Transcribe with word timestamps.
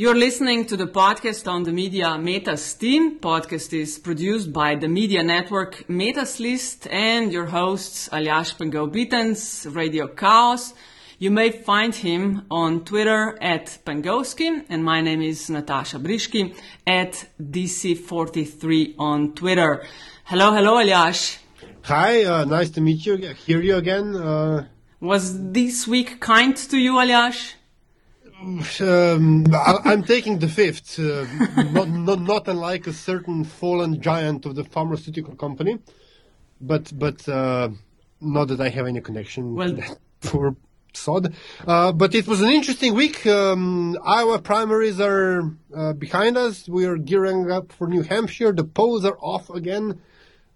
You're 0.00 0.14
listening 0.14 0.64
to 0.66 0.76
the 0.76 0.86
podcast 0.86 1.50
on 1.50 1.64
the 1.64 1.72
media 1.72 2.16
Metas 2.18 2.72
team. 2.74 3.18
Podcast 3.18 3.72
is 3.72 3.98
produced 3.98 4.52
by 4.52 4.76
the 4.76 4.86
media 4.86 5.24
network 5.24 5.90
Metas 5.90 6.38
List 6.38 6.86
and 6.88 7.32
your 7.32 7.46
hosts 7.46 8.08
Aljaž 8.10 8.56
Pengov-Bitenc, 8.58 9.74
Radio 9.74 10.06
Chaos. 10.06 10.72
You 11.18 11.32
may 11.32 11.50
find 11.50 11.92
him 11.92 12.46
on 12.48 12.84
Twitter 12.84 13.36
at 13.40 13.76
Pengovski, 13.84 14.66
and 14.68 14.84
my 14.84 15.00
name 15.00 15.20
is 15.20 15.50
Natasha 15.50 15.98
Briški 15.98 16.54
at 16.86 17.26
DC43 17.42 18.94
on 19.00 19.34
Twitter. 19.34 19.84
Hello, 20.22 20.52
hello, 20.52 20.74
Aljaž. 20.76 21.38
Hi, 21.82 22.22
uh, 22.22 22.44
nice 22.44 22.70
to 22.70 22.80
meet 22.80 23.04
you, 23.04 23.16
hear 23.16 23.60
you 23.60 23.74
again. 23.74 24.14
Uh, 24.14 24.66
Was 25.00 25.50
this 25.50 25.88
week 25.88 26.20
kind 26.20 26.56
to 26.56 26.78
you, 26.78 26.92
Aljaž? 26.92 27.57
Um, 28.40 29.46
I, 29.52 29.92
am 29.92 30.04
taking 30.04 30.38
the 30.38 30.48
fifth, 30.48 30.98
uh, 30.98 31.26
not, 31.72 31.88
not, 31.88 32.20
not 32.20 32.48
unlike 32.48 32.86
a 32.86 32.92
certain 32.92 33.44
fallen 33.44 34.00
giant 34.00 34.46
of 34.46 34.54
the 34.54 34.64
pharmaceutical 34.64 35.34
company, 35.34 35.78
but 36.60 36.92
but 36.96 37.28
uh, 37.28 37.70
not 38.20 38.48
that 38.48 38.60
I 38.60 38.68
have 38.68 38.86
any 38.86 39.00
connection 39.00 39.54
Well- 39.54 39.78
for 40.20 40.56
sod. 40.94 41.34
Uh, 41.66 41.92
but 41.92 42.14
it 42.14 42.26
was 42.26 42.40
an 42.40 42.50
interesting 42.50 42.94
week. 42.94 43.26
Um, 43.26 43.96
Iowa 44.04 44.38
primaries 44.40 45.00
are 45.00 45.54
uh, 45.74 45.92
behind 45.92 46.36
us. 46.36 46.68
We 46.68 46.86
are 46.86 46.96
gearing 46.96 47.50
up 47.50 47.72
for 47.72 47.88
New 47.88 48.02
Hampshire. 48.02 48.52
The 48.52 48.64
polls 48.64 49.04
are 49.04 49.18
off 49.20 49.50
again, 49.50 50.00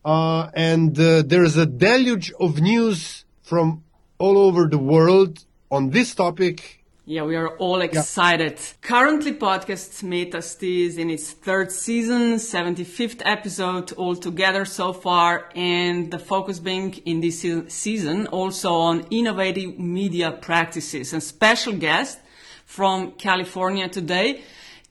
uh, 0.04 0.50
and 0.54 0.98
uh, 0.98 1.22
there 1.22 1.44
is 1.44 1.56
a 1.56 1.66
deluge 1.66 2.32
of 2.38 2.60
news 2.60 3.24
from 3.42 3.84
all 4.18 4.38
over 4.38 4.68
the 4.68 4.78
world 4.78 5.44
on 5.70 5.90
this 5.90 6.14
topic 6.14 6.81
Yeah, 7.04 7.24
we 7.24 7.34
are 7.34 7.56
all 7.56 7.80
excited. 7.80 8.60
Currently, 8.80 9.32
podcast 9.32 10.04
Metas 10.04 10.56
is 10.62 10.98
in 10.98 11.10
its 11.10 11.32
third 11.32 11.72
season, 11.72 12.34
75th 12.36 13.22
episode 13.24 13.92
altogether 13.94 14.64
so 14.64 14.92
far, 14.92 15.48
and 15.56 16.12
the 16.12 16.20
focus 16.20 16.60
being 16.60 16.94
in 17.04 17.20
this 17.20 17.44
season 17.74 18.28
also 18.28 18.72
on 18.74 19.06
innovative 19.10 19.80
media 19.80 20.30
practices. 20.30 21.12
And 21.12 21.20
special 21.20 21.72
guest 21.72 22.20
from 22.66 23.10
California 23.18 23.88
today 23.88 24.42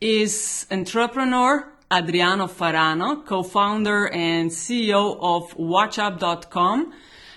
is 0.02 0.68
entrepreneur 0.70 1.66
Adriano 1.90 2.48
Farano, 2.48 3.26
co-founder 3.26 4.10
and 4.10 4.52
CEO 4.52 5.18
of 5.18 5.56
WatchUp.com, 5.56 6.94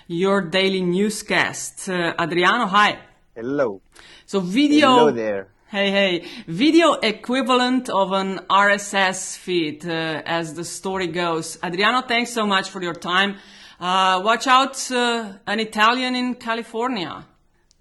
your 0.07 0.41
daily 0.41 0.81
newscast. 0.81 1.87
Uh, 1.87 2.13
Adriano, 2.19 2.65
hi. 2.65 2.99
Hello. 3.35 3.81
So 4.25 4.39
video. 4.39 4.95
Hello 4.95 5.11
there. 5.11 5.49
Hey, 5.67 5.91
hey. 5.91 6.25
Video 6.47 6.93
equivalent 6.93 7.89
of 7.89 8.13
an 8.13 8.39
RSS 8.49 9.35
feed, 9.35 9.85
uh, 9.85 10.21
as 10.25 10.53
the 10.53 10.63
story 10.63 11.07
goes. 11.07 11.57
Adriano, 11.61 12.07
thanks 12.07 12.31
so 12.31 12.47
much 12.47 12.69
for 12.69 12.81
your 12.81 12.93
time. 12.93 13.35
Uh, 13.77 14.21
watch 14.23 14.47
out, 14.47 14.89
uh, 14.89 15.33
an 15.47 15.59
Italian 15.59 16.15
in 16.15 16.35
California. 16.35 17.25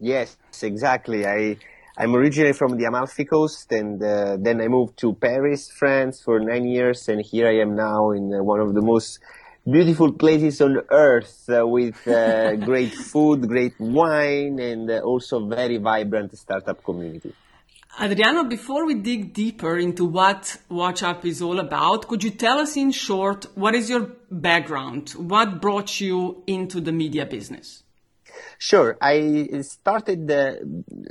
Yes, 0.01 0.37
exactly. 0.61 1.25
I 1.25 1.57
I'm 1.97 2.17
originally 2.17 2.53
from 2.53 2.77
the 2.77 2.87
Amalfi 2.87 3.25
Coast, 3.25 3.71
and 3.71 4.03
uh, 4.03 4.37
then 4.41 4.61
I 4.61 4.67
moved 4.67 4.99
to 4.99 5.15
Paris, 5.15 5.71
France, 5.71 6.21
for 6.21 6.41
nine 6.41 6.67
years, 6.67 7.09
and 7.09 7.23
here 7.25 7.47
I 7.47 7.61
am 7.61 7.77
now 7.77 8.11
in 8.11 8.35
uh, 8.35 8.43
one 8.43 8.59
of 8.59 8.75
the 8.75 8.83
most 8.83 9.21
beautiful 9.71 10.13
places 10.13 10.61
on 10.61 10.81
earth, 10.91 11.49
uh, 11.49 11.67
with 11.67 12.07
uh, 12.07 12.57
great 12.71 12.95
food, 12.95 13.49
great 13.49 13.75
wine, 13.79 14.59
and 14.59 14.91
uh, 14.91 15.01
also 15.01 15.47
very 15.47 15.79
vibrant 15.79 16.37
startup 16.37 16.83
community. 16.85 17.33
Adriano, 18.01 18.45
before 18.45 18.87
we 18.87 18.95
dig 18.97 19.33
deeper 19.33 19.79
into 19.79 20.05
what 20.05 20.57
Watch 20.69 21.05
Up 21.05 21.25
is 21.25 21.41
all 21.41 21.61
about, 21.61 22.09
could 22.09 22.25
you 22.25 22.31
tell 22.31 22.59
us 22.59 22.77
in 22.77 22.91
short 22.91 23.47
what 23.55 23.75
is 23.75 23.89
your 23.89 24.11
background? 24.31 25.11
What 25.11 25.61
brought 25.61 26.01
you 26.01 26.43
into 26.49 26.81
the 26.81 26.91
media 26.91 27.25
business? 27.25 27.85
Sure. 28.59 28.97
I 29.01 29.61
started 29.63 30.29
uh, 30.29 30.55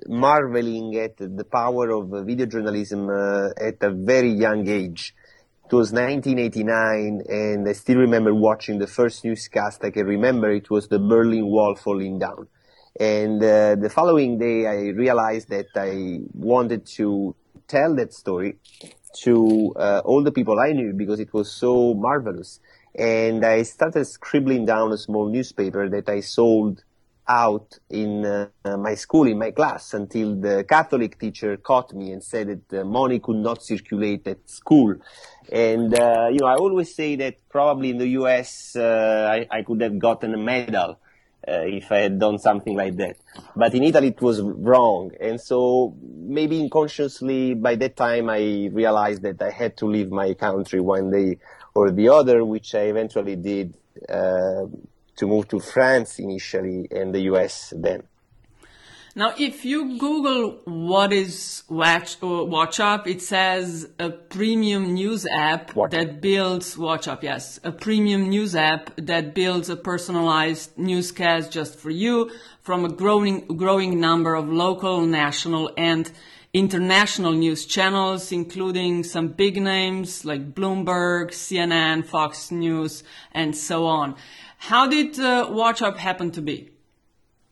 marveling 0.08 0.96
at 0.98 1.18
the 1.18 1.46
power 1.46 1.90
of 1.92 2.26
video 2.26 2.48
journalism 2.48 3.10
uh, 3.10 3.50
at 3.58 3.82
a 3.82 3.92
very 3.92 4.32
young 4.32 4.68
age. 4.68 5.16
It 5.74 5.78
was 5.78 5.92
1989, 5.92 7.24
and 7.28 7.68
I 7.68 7.74
still 7.74 7.98
remember 7.98 8.32
watching 8.32 8.78
the 8.78 8.86
first 8.86 9.26
newscast. 9.26 9.84
I 9.84 9.90
can 9.90 10.06
remember 10.06 10.52
it 10.52 10.70
was 10.70 10.88
the 10.88 11.00
Berlin 11.00 11.48
Wall 11.48 11.74
falling 11.74 12.20
down. 12.20 12.48
And 13.00 13.44
uh, 13.44 13.74
the 13.74 13.90
following 13.90 14.38
day, 14.38 14.68
I 14.68 14.90
realized 14.90 15.50
that 15.50 15.70
I 15.74 16.20
wanted 16.36 16.86
to 16.98 17.36
tell 17.68 17.96
that 17.96 18.14
story 18.14 18.60
to 19.24 19.74
uh, 19.76 20.04
all 20.06 20.22
the 20.22 20.32
people 20.32 20.60
I 20.60 20.74
knew 20.74 20.94
because 20.94 21.20
it 21.20 21.34
was 21.34 21.52
so 21.52 21.96
marvelous. 21.96 22.60
And 22.94 23.44
I 23.44 23.64
started 23.64 24.06
scribbling 24.06 24.68
down 24.68 24.92
a 24.92 24.98
small 25.00 25.28
newspaper 25.28 25.90
that 25.90 26.08
I 26.08 26.20
sold 26.20 26.84
out 27.28 27.80
in 27.90 28.26
uh, 28.26 28.78
my 28.78 28.96
school, 28.96 29.28
in 29.28 29.38
my 29.38 29.52
class, 29.52 29.94
until 29.94 30.36
the 30.36 30.66
Catholic 30.68 31.20
teacher 31.20 31.58
caught 31.58 31.94
me 31.94 32.12
and 32.12 32.24
said 32.24 32.66
that 32.70 32.82
uh, 32.82 32.84
money 32.84 33.20
could 33.20 33.38
not 33.38 33.64
circulate 33.64 34.28
at 34.28 34.50
school. 34.50 34.96
And, 35.52 35.98
uh, 35.98 36.28
you 36.32 36.40
know, 36.42 36.48
I 36.48 36.56
always 36.56 36.94
say 36.96 37.16
that 37.18 37.38
probably 37.50 37.92
in 37.92 37.98
the 37.98 38.08
US, 38.20 38.76
uh, 38.76 39.30
I, 39.32 39.60
I 39.60 39.64
could 39.64 39.82
have 39.82 39.98
gotten 40.00 40.34
a 40.34 40.38
medal. 40.38 41.00
Uh, 41.46 41.64
if 41.66 41.92
I 41.92 41.98
had 41.98 42.20
done 42.20 42.40
something 42.40 42.74
like 42.74 42.96
that. 42.96 43.18
But 43.54 43.74
in 43.74 43.84
Italy 43.84 44.08
it 44.08 44.22
was 44.22 44.40
wrong. 44.42 45.12
And 45.20 45.42
so 45.42 45.94
maybe 46.02 46.58
unconsciously 46.62 47.54
by 47.54 47.76
that 47.76 47.98
time 47.98 48.30
I 48.30 48.70
realized 48.72 49.24
that 49.24 49.42
I 49.42 49.50
had 49.50 49.76
to 49.80 49.86
leave 49.86 50.10
my 50.10 50.36
country 50.36 50.80
one 50.80 51.12
day 51.12 51.40
or 51.76 51.92
the 51.92 52.08
other, 52.08 52.46
which 52.46 52.74
I 52.76 52.84
eventually 52.84 53.36
did, 53.36 53.76
uh, 54.08 54.68
to 55.16 55.28
move 55.28 55.48
to 55.50 55.60
France 55.60 56.20
initially 56.20 56.88
and 56.92 57.14
the 57.14 57.22
US 57.32 57.74
then. 57.76 58.04
Now, 59.16 59.36
if 59.38 59.64
you 59.64 60.00
Google 60.00 60.62
what 60.66 61.14
is 61.14 61.62
Watch, 61.70 62.18
or 62.24 62.48
Watch 62.48 62.80
Up, 62.80 63.06
it 63.08 63.22
says 63.22 63.88
a 64.00 64.10
premium 64.10 64.96
news 64.96 65.28
app 65.32 65.76
Watch 65.76 65.92
that 65.92 66.20
builds 66.20 66.76
Watch 66.76 67.08
Up. 67.08 67.24
Yes, 67.24 67.60
a 67.64 67.72
premium 67.72 68.30
news 68.30 68.56
app 68.56 68.90
that 68.96 69.36
builds 69.36 69.70
a 69.70 69.76
personalized 69.76 70.76
newscast 70.80 71.52
just 71.52 71.78
for 71.78 71.92
you 71.92 72.32
from 72.64 72.86
a 72.86 72.90
growing 72.90 73.46
growing 73.56 74.00
number 74.00 74.34
of 74.34 74.50
local, 74.50 75.06
national, 75.06 75.70
and 75.78 76.12
international 76.54 77.34
news 77.34 77.68
channels, 77.68 78.32
including 78.32 79.04
some 79.04 79.28
big 79.28 79.62
names 79.62 80.26
like 80.26 80.56
Bloomberg, 80.56 81.30
CNN, 81.30 82.04
Fox 82.04 82.50
News, 82.50 83.04
and 83.32 83.56
so 83.56 83.86
on. 83.86 84.16
How 84.68 84.88
did 84.88 85.20
uh, 85.20 85.50
Watch 85.52 85.82
Up 85.82 85.98
happen 85.98 86.32
to 86.32 86.42
be? 86.42 86.70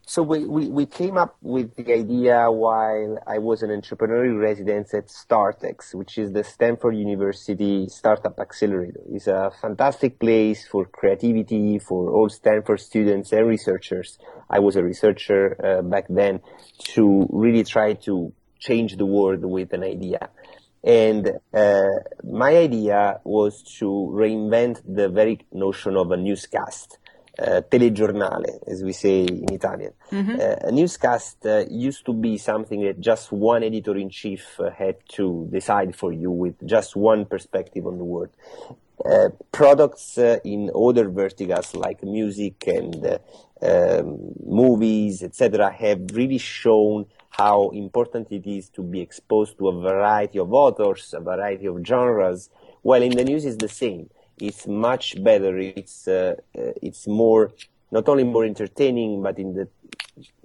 So 0.06 0.24
we, 0.24 0.46
we, 0.46 0.70
we 0.70 0.86
came 0.86 1.18
up 1.18 1.36
with 1.42 1.76
the 1.76 1.92
idea 1.92 2.50
while 2.50 3.18
I 3.28 3.38
was 3.38 3.64
an 3.64 3.70
entrepreneurial 3.70 4.40
resident 4.40 4.94
at 4.94 5.08
StartX, 5.08 5.94
which 5.94 6.18
is 6.18 6.32
the 6.32 6.46
Stanford 6.46 6.96
University 6.96 7.90
Startup 7.90 8.40
Accelerator. 8.40 9.02
It's 9.10 9.28
a 9.28 9.52
fantastic 9.62 10.20
place 10.20 10.66
for 10.66 10.86
creativity 10.86 11.80
for 11.80 12.14
all 12.14 12.30
Stanford 12.30 12.80
students 12.80 13.34
and 13.34 13.46
researchers. 13.46 14.18
I 14.50 14.60
was 14.60 14.78
a 14.78 14.84
researcher 14.84 15.58
uh, 15.62 15.82
back 15.82 16.06
then 16.08 16.40
to 16.96 17.28
really 17.30 17.66
try 17.66 17.92
to 18.06 18.32
change 18.58 18.96
the 18.96 19.06
world 19.06 19.44
with 19.44 19.74
an 19.74 19.84
idea. 19.84 20.30
And 20.84 21.32
uh, 21.54 21.82
my 22.24 22.58
idea 22.58 23.20
was 23.24 23.62
to 23.80 23.86
reinvent 23.86 24.82
the 24.88 25.10
very 25.10 25.46
notion 25.52 25.96
of 25.96 26.12
a 26.12 26.18
newscast 26.18 26.98
uh, 27.40 27.62
telegiornale, 27.72 28.60
as 28.68 28.84
we 28.84 28.94
say 28.94 29.24
in 29.24 29.54
Italian. 29.54 29.94
Uh, 30.40 30.56
a 30.68 30.72
newscast 30.72 31.46
uh, 31.46 31.64
used 31.70 32.06
to 32.06 32.14
be 32.14 32.38
something 32.38 32.82
that 32.82 33.00
just 33.00 33.32
one 33.32 33.64
editor 33.64 33.96
in 33.96 34.10
chief 34.10 34.60
uh, 34.60 34.70
had 34.72 34.96
to 35.10 35.48
decide 35.52 35.96
for 35.96 36.12
you 36.12 36.32
with 36.32 36.56
just 36.66 36.96
one 36.96 37.26
perspective 37.26 37.86
on 37.86 37.98
the 37.98 38.04
world. 38.04 38.30
Uh, 39.04 39.30
products 39.52 40.18
uh, 40.18 40.38
in 40.44 40.70
other 40.76 41.10
verticals 41.10 41.74
like 41.74 42.04
music 42.04 42.68
and 42.68 43.20
um, 43.64 44.20
movies, 44.46 45.24
etc., 45.24 45.72
have 45.72 46.02
really 46.14 46.38
shown 46.38 47.06
how 47.32 47.70
important 47.70 48.32
it 48.32 48.46
is 48.46 48.70
to 48.70 48.84
be 48.84 49.02
exposed 49.02 49.58
to 49.58 49.68
a 49.70 49.82
variety 49.82 50.40
of 50.40 50.54
authors, 50.54 51.14
a 51.14 51.20
variety 51.20 51.66
of 51.66 51.86
genres. 51.86 52.50
Well, 52.84 53.02
in 53.02 53.16
the 53.16 53.24
news 53.24 53.46
is 53.46 53.58
the 53.58 53.70
same 53.70 54.10
it's 54.42 54.68
much 54.68 55.22
better. 55.24 55.58
It's 55.58 56.08
uh, 56.08 56.36
uh, 56.58 56.74
it's 56.82 57.08
more 57.08 57.52
not 57.92 58.10
only 58.10 58.24
more 58.24 58.46
entertaining, 58.46 59.22
but 59.22 59.38
in 59.38 59.54
the 59.54 59.68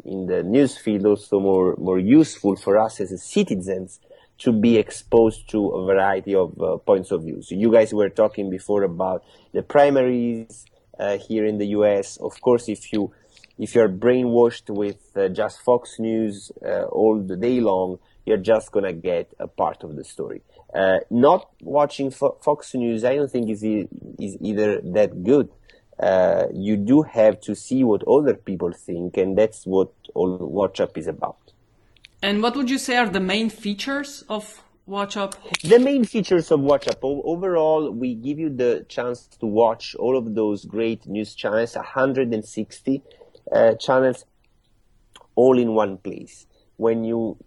in 0.05 0.27
the 0.27 0.43
news 0.43 0.77
field 0.77 1.07
also 1.07 1.41
more 1.41 1.75
more 1.79 1.99
useful 1.99 2.57
for 2.57 2.79
us 2.79 3.01
as 3.01 3.23
citizens 3.23 4.01
to 4.39 4.53
be 4.53 4.77
exposed 4.77 5.49
to 5.49 5.69
a 5.69 5.87
variety 5.87 6.35
of 6.35 6.61
uh, 6.61 6.77
points 6.77 7.11
of 7.11 7.23
view. 7.23 7.41
So 7.41 7.55
you 7.55 7.73
guys 7.73 7.95
were 7.95 8.11
talking 8.11 8.51
before 8.51 8.83
about 8.83 9.25
the 9.55 9.63
primaries 9.63 10.67
uh, 10.99 11.17
here 11.17 11.47
in 11.47 11.57
the 11.57 11.69
U.S. 11.79 12.19
Of 12.19 12.39
course, 12.43 12.69
if 12.69 12.93
you 12.93 13.13
if 13.59 13.75
you're 13.75 13.89
brainwashed 13.89 14.69
with 14.69 15.17
uh, 15.17 15.29
just 15.29 15.63
Fox 15.63 15.99
News 15.99 16.53
uh, 16.65 16.85
all 16.85 17.21
the 17.21 17.37
day 17.37 17.61
long, 17.61 17.99
you're 18.25 18.37
just 18.37 18.73
gonna 18.73 18.93
get 18.93 19.33
a 19.39 19.47
part 19.47 19.83
of 19.83 19.97
the 19.97 20.05
story. 20.05 20.43
Uh, 20.75 20.99
not 21.11 21.51
watching 21.61 22.11
Fo- 22.11 22.37
Fox 22.43 22.75
News, 22.75 23.05
I 23.05 23.17
don't 23.17 23.31
think 23.31 23.49
is 23.49 23.65
e- 23.65 23.89
is 24.19 24.37
either 24.41 24.81
that 24.83 25.23
good. 25.23 25.49
Uh, 25.99 26.47
you 26.53 26.77
do 26.77 27.03
have 27.03 27.41
to 27.41 27.55
see 27.55 27.83
what 27.83 28.07
other 28.07 28.35
people 28.35 28.73
think, 28.73 29.17
and 29.17 29.39
that's 29.39 29.65
what 29.67 29.91
all 30.15 30.37
Watch 30.37 30.81
Up 30.81 30.99
is 30.99 31.07
about. 31.07 31.39
And 32.23 32.43
what 32.43 32.57
would 32.57 32.69
you 32.69 32.79
say 32.79 32.97
are 32.97 33.09
the 33.09 33.21
main 33.21 33.49
features 33.49 34.25
of 34.29 34.63
Watch 34.85 35.17
Up? 35.17 35.35
The 35.63 35.79
main 35.79 36.05
features 36.05 36.51
of 36.51 36.61
Watch 36.61 36.89
Up 36.89 36.99
overall, 37.03 37.91
we 37.91 38.15
give 38.15 38.39
you 38.39 38.51
the 38.51 38.85
chance 38.89 39.27
to 39.41 39.47
watch 39.47 39.95
all 39.95 40.19
of 40.19 40.35
those 40.35 40.67
great 40.67 41.07
news 41.07 41.35
channels, 41.35 41.75
160 41.75 43.03
uh, 43.53 43.75
channels, 43.75 44.25
all 45.35 45.59
in 45.59 45.73
one 45.73 45.99
place. 45.99 46.47
When 46.77 47.05
you 47.05 47.39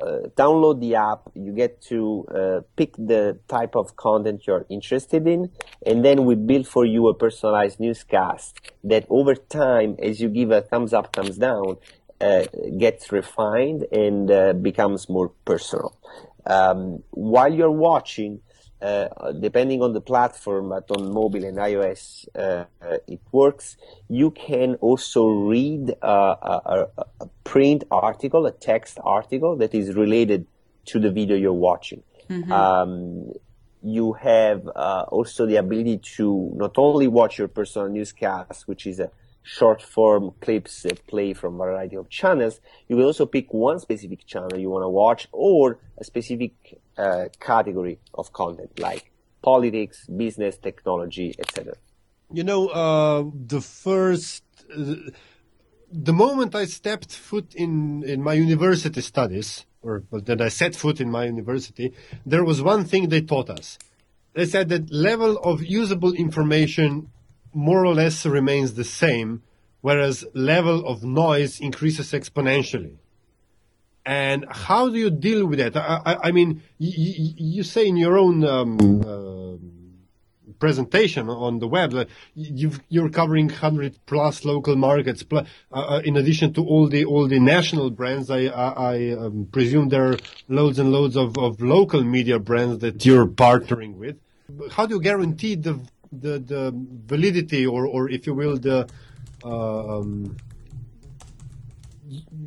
uh, 0.00 0.28
download 0.36 0.80
the 0.80 0.94
app, 0.94 1.30
you 1.34 1.52
get 1.52 1.82
to 1.82 2.26
uh, 2.32 2.60
pick 2.76 2.94
the 2.96 3.38
type 3.48 3.74
of 3.74 3.96
content 3.96 4.46
you're 4.46 4.66
interested 4.68 5.26
in, 5.26 5.50
and 5.84 6.04
then 6.04 6.24
we 6.24 6.36
build 6.36 6.68
for 6.68 6.84
you 6.84 7.08
a 7.08 7.14
personalized 7.14 7.80
newscast 7.80 8.60
that 8.84 9.06
over 9.10 9.34
time, 9.34 9.96
as 10.00 10.20
you 10.20 10.28
give 10.28 10.50
a 10.52 10.60
thumbs 10.60 10.92
up, 10.92 11.12
thumbs 11.14 11.38
down, 11.38 11.76
uh, 12.20 12.44
gets 12.78 13.12
refined 13.12 13.86
and 13.92 14.30
uh, 14.30 14.52
becomes 14.52 15.08
more 15.08 15.30
personal. 15.44 15.96
Um, 16.46 17.02
while 17.10 17.52
you're 17.52 17.70
watching, 17.70 18.40
uh, 18.80 19.32
depending 19.32 19.82
on 19.82 19.92
the 19.92 20.00
platform, 20.00 20.68
but 20.68 20.90
on 20.90 21.12
mobile 21.12 21.44
and 21.44 21.58
iOS, 21.58 22.28
uh, 22.34 22.64
uh, 22.80 22.98
it 23.06 23.20
works. 23.32 23.76
You 24.08 24.30
can 24.30 24.76
also 24.76 25.26
read 25.26 25.94
a, 26.00 26.06
a, 26.06 26.86
a, 26.96 27.26
print 27.42 27.84
article, 27.90 28.46
a 28.46 28.52
text 28.52 28.98
article 29.02 29.56
that 29.56 29.74
is 29.74 29.94
related 29.94 30.46
to 30.86 31.00
the 31.00 31.10
video 31.10 31.36
you're 31.36 31.52
watching. 31.52 32.02
Mm-hmm. 32.30 32.52
Um, 32.52 33.32
you 33.82 34.12
have 34.14 34.68
uh, 34.68 35.04
also 35.08 35.46
the 35.46 35.56
ability 35.56 35.98
to 36.16 36.52
not 36.54 36.74
only 36.76 37.08
watch 37.08 37.38
your 37.38 37.48
personal 37.48 37.88
newscast, 37.88 38.68
which 38.68 38.86
is 38.86 39.00
a 39.00 39.10
short 39.48 39.80
form 39.80 40.32
clips 40.40 40.84
play 41.06 41.32
from 41.32 41.54
a 41.54 41.58
variety 41.58 41.96
of 41.96 42.10
channels. 42.10 42.60
You 42.86 42.96
will 42.96 43.06
also 43.06 43.24
pick 43.24 43.54
one 43.54 43.78
specific 43.80 44.26
channel 44.26 44.58
you 44.58 44.68
want 44.68 44.84
to 44.84 44.90
watch 44.90 45.26
or 45.32 45.78
a 45.96 46.04
specific 46.04 46.52
uh, 46.98 47.26
category 47.40 47.98
of 48.12 48.30
content 48.32 48.78
like 48.78 49.10
politics, 49.40 50.06
business, 50.06 50.58
technology, 50.58 51.34
etc. 51.38 51.74
You 52.30 52.44
know, 52.44 52.68
uh, 52.68 53.24
the 53.54 53.62
first, 53.62 54.44
uh, 54.76 54.94
the 55.90 56.12
moment 56.12 56.54
I 56.54 56.66
stepped 56.66 57.12
foot 57.14 57.54
in, 57.54 58.02
in 58.04 58.22
my 58.22 58.34
university 58.34 59.00
studies, 59.00 59.64
or 59.80 60.02
that 60.12 60.42
I 60.42 60.48
set 60.48 60.76
foot 60.76 61.00
in 61.00 61.10
my 61.10 61.24
university, 61.24 61.94
there 62.26 62.44
was 62.44 62.60
one 62.60 62.84
thing 62.84 63.08
they 63.08 63.22
taught 63.22 63.48
us. 63.48 63.78
They 64.34 64.44
said 64.44 64.68
that 64.68 64.92
level 64.92 65.38
of 65.38 65.64
usable 65.64 66.12
information 66.12 67.10
more 67.52 67.84
or 67.84 67.94
less 67.94 68.24
remains 68.26 68.74
the 68.74 68.84
same, 68.84 69.42
whereas 69.80 70.24
level 70.34 70.86
of 70.86 71.02
noise 71.02 71.60
increases 71.60 72.12
exponentially. 72.12 72.96
And 74.04 74.46
how 74.50 74.88
do 74.88 74.96
you 74.96 75.10
deal 75.10 75.46
with 75.46 75.58
that? 75.58 75.76
I, 75.76 76.00
I, 76.04 76.28
I 76.28 76.32
mean, 76.32 76.62
you, 76.78 77.34
you, 77.36 77.62
say 77.62 77.86
in 77.86 77.98
your 77.98 78.16
own 78.16 78.42
um, 78.42 79.02
uh, 79.02 79.48
presentation 80.58 81.28
on 81.28 81.58
the 81.58 81.68
web 81.68 81.92
that 81.92 82.08
you 82.34 82.72
are 83.04 83.10
covering 83.10 83.48
100 83.48 83.98
plus 84.06 84.44
local 84.44 84.76
markets. 84.76 85.22
Plus, 85.22 85.46
uh, 85.72 85.96
uh, 85.96 86.00
in 86.04 86.16
addition 86.16 86.52
to 86.54 86.64
all 86.64 86.88
the 86.88 87.04
all 87.04 87.28
the 87.28 87.38
national 87.38 87.90
brands, 87.90 88.30
I, 88.30 88.46
I, 88.46 88.94
I 88.94 89.10
um, 89.12 89.48
presume 89.52 89.88
there 89.88 90.12
are 90.12 90.16
loads 90.48 90.78
and 90.78 90.90
loads 90.90 91.16
of, 91.16 91.36
of 91.38 91.60
local 91.60 92.02
media 92.02 92.38
brands 92.38 92.78
that 92.78 93.04
you're 93.04 93.26
partnering 93.26 93.96
with. 93.96 94.16
How 94.70 94.86
do 94.86 94.94
you 94.94 95.00
guarantee 95.00 95.54
the 95.56 95.78
the 96.12 96.38
the 96.38 96.72
validity 97.06 97.66
or 97.66 97.86
or 97.86 98.10
if 98.10 98.26
you 98.26 98.34
will 98.34 98.56
the 98.56 98.88
um, 99.44 100.36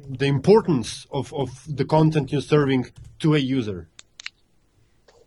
the 0.10 0.26
importance 0.26 1.08
of, 1.12 1.34
of 1.34 1.50
the 1.68 1.86
content 1.86 2.32
you're 2.32 2.42
serving 2.42 2.88
to 3.20 3.36
a 3.36 3.40
user? 3.40 3.88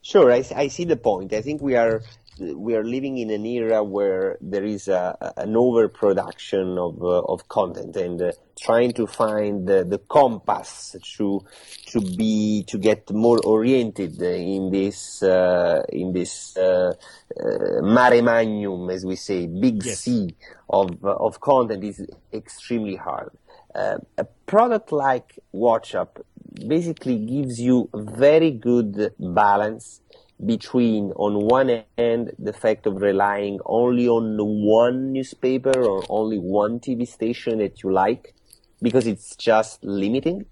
Sure 0.02 0.30
I, 0.30 0.44
I 0.54 0.68
see 0.68 0.84
the 0.84 0.96
point. 0.96 1.32
I 1.32 1.40
think 1.40 1.62
we 1.62 1.76
are 1.76 2.02
we 2.38 2.74
are 2.74 2.84
living 2.84 3.18
in 3.18 3.30
an 3.30 3.46
era 3.46 3.82
where 3.82 4.36
there 4.40 4.64
is 4.64 4.88
a, 4.88 5.32
an 5.36 5.56
overproduction 5.56 6.78
of 6.78 7.02
uh, 7.02 7.20
of 7.22 7.48
content 7.48 7.96
and 7.96 8.20
uh, 8.20 8.32
trying 8.60 8.92
to 8.92 9.06
find 9.06 9.66
the, 9.68 9.84
the 9.84 9.98
compass 9.98 10.96
to 11.16 11.40
to 11.86 12.00
be 12.00 12.64
to 12.66 12.78
get 12.78 13.10
more 13.10 13.38
oriented 13.44 14.20
in 14.20 14.70
this 14.70 15.22
uh, 15.22 15.82
in 15.88 16.12
this 16.12 16.56
uh, 16.56 16.92
uh, 17.40 17.82
mare 17.82 18.22
magnum 18.22 18.90
as 18.90 19.04
we 19.04 19.16
say 19.16 19.46
big 19.46 19.84
yes. 19.84 20.00
sea 20.00 20.34
of 20.68 21.04
of 21.04 21.40
content 21.40 21.84
is 21.84 22.04
extremely 22.32 22.96
hard 22.96 23.30
uh, 23.74 23.98
a 24.18 24.24
product 24.46 24.92
like 24.92 25.38
WatchUp 25.54 26.22
basically 26.66 27.18
gives 27.18 27.60
you 27.60 27.88
very 27.94 28.52
good 28.52 29.12
balance 29.18 30.00
between, 30.44 31.12
on 31.12 31.46
one 31.46 31.84
end, 31.96 32.32
the 32.38 32.52
fact 32.52 32.86
of 32.86 33.00
relying 33.00 33.60
only 33.66 34.08
on 34.08 34.36
one 34.38 35.12
newspaper 35.12 35.84
or 35.84 36.04
only 36.08 36.38
one 36.38 36.80
TV 36.80 37.06
station 37.06 37.58
that 37.58 37.82
you 37.82 37.92
like, 37.92 38.34
because 38.82 39.06
it's 39.06 39.36
just 39.36 39.82
limiting, 39.84 40.46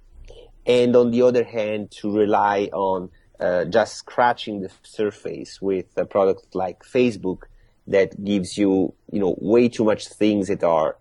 and 0.66 0.94
on 0.94 1.10
the 1.10 1.22
other 1.22 1.44
hand, 1.44 1.90
to 1.90 2.16
rely 2.16 2.70
on 2.72 3.10
uh, 3.40 3.64
just 3.64 3.96
scratching 3.96 4.60
the 4.60 4.70
surface 4.84 5.60
with 5.60 5.86
a 5.96 6.04
product 6.04 6.54
like 6.54 6.84
Facebook 6.84 7.42
that 7.88 8.22
gives 8.22 8.56
you, 8.56 8.94
you 9.10 9.18
know, 9.18 9.34
way 9.40 9.68
too 9.68 9.84
much 9.84 10.06
things 10.06 10.46
that 10.46 10.62
are 10.62 10.96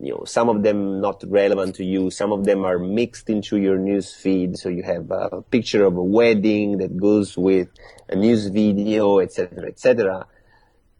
you 0.00 0.12
know, 0.12 0.24
some 0.24 0.48
of 0.48 0.62
them 0.62 1.00
not 1.00 1.22
relevant 1.26 1.76
to 1.76 1.84
you. 1.84 2.10
Some 2.10 2.32
of 2.32 2.44
them 2.44 2.64
are 2.64 2.78
mixed 2.78 3.30
into 3.30 3.56
your 3.56 3.78
news 3.78 4.12
feed. 4.12 4.56
So 4.56 4.68
you 4.68 4.82
have 4.82 5.10
a 5.10 5.42
picture 5.42 5.84
of 5.84 5.96
a 5.96 6.02
wedding 6.02 6.78
that 6.78 6.96
goes 6.96 7.36
with 7.36 7.68
a 8.08 8.16
news 8.16 8.46
video, 8.48 9.20
etc., 9.20 9.68
etc. 9.68 10.26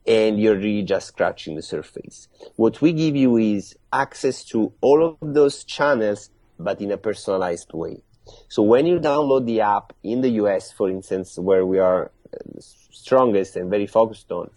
And 0.07 0.39
you're 0.39 0.57
really 0.57 0.83
just 0.83 1.09
scratching 1.09 1.57
the 1.57 1.63
surface. 1.63 2.29
What 2.57 2.81
we 2.81 2.93
give 2.93 3.17
you 3.17 3.37
is 3.37 3.77
access 3.93 4.45
to 4.47 4.73
all 4.81 5.17
of 5.21 5.35
those 5.35 5.65
channels, 5.65 6.31
but 6.59 6.81
in 6.81 6.93
a 6.93 6.97
personalized 6.97 7.73
way. 7.73 8.03
So 8.49 8.63
when 8.63 8.87
you 8.87 8.99
download 9.01 9.47
the 9.47 9.61
app 9.63 9.93
in 10.03 10.21
the 10.21 10.31
US, 10.43 10.73
for 10.73 10.89
instance, 10.89 11.39
where 11.39 11.67
we 11.67 11.79
are 11.79 12.11
uh, 12.33 12.39
strongest 12.59 13.57
and 13.57 13.71
very 13.71 13.87
focused 13.87 14.31
on, 14.31 14.51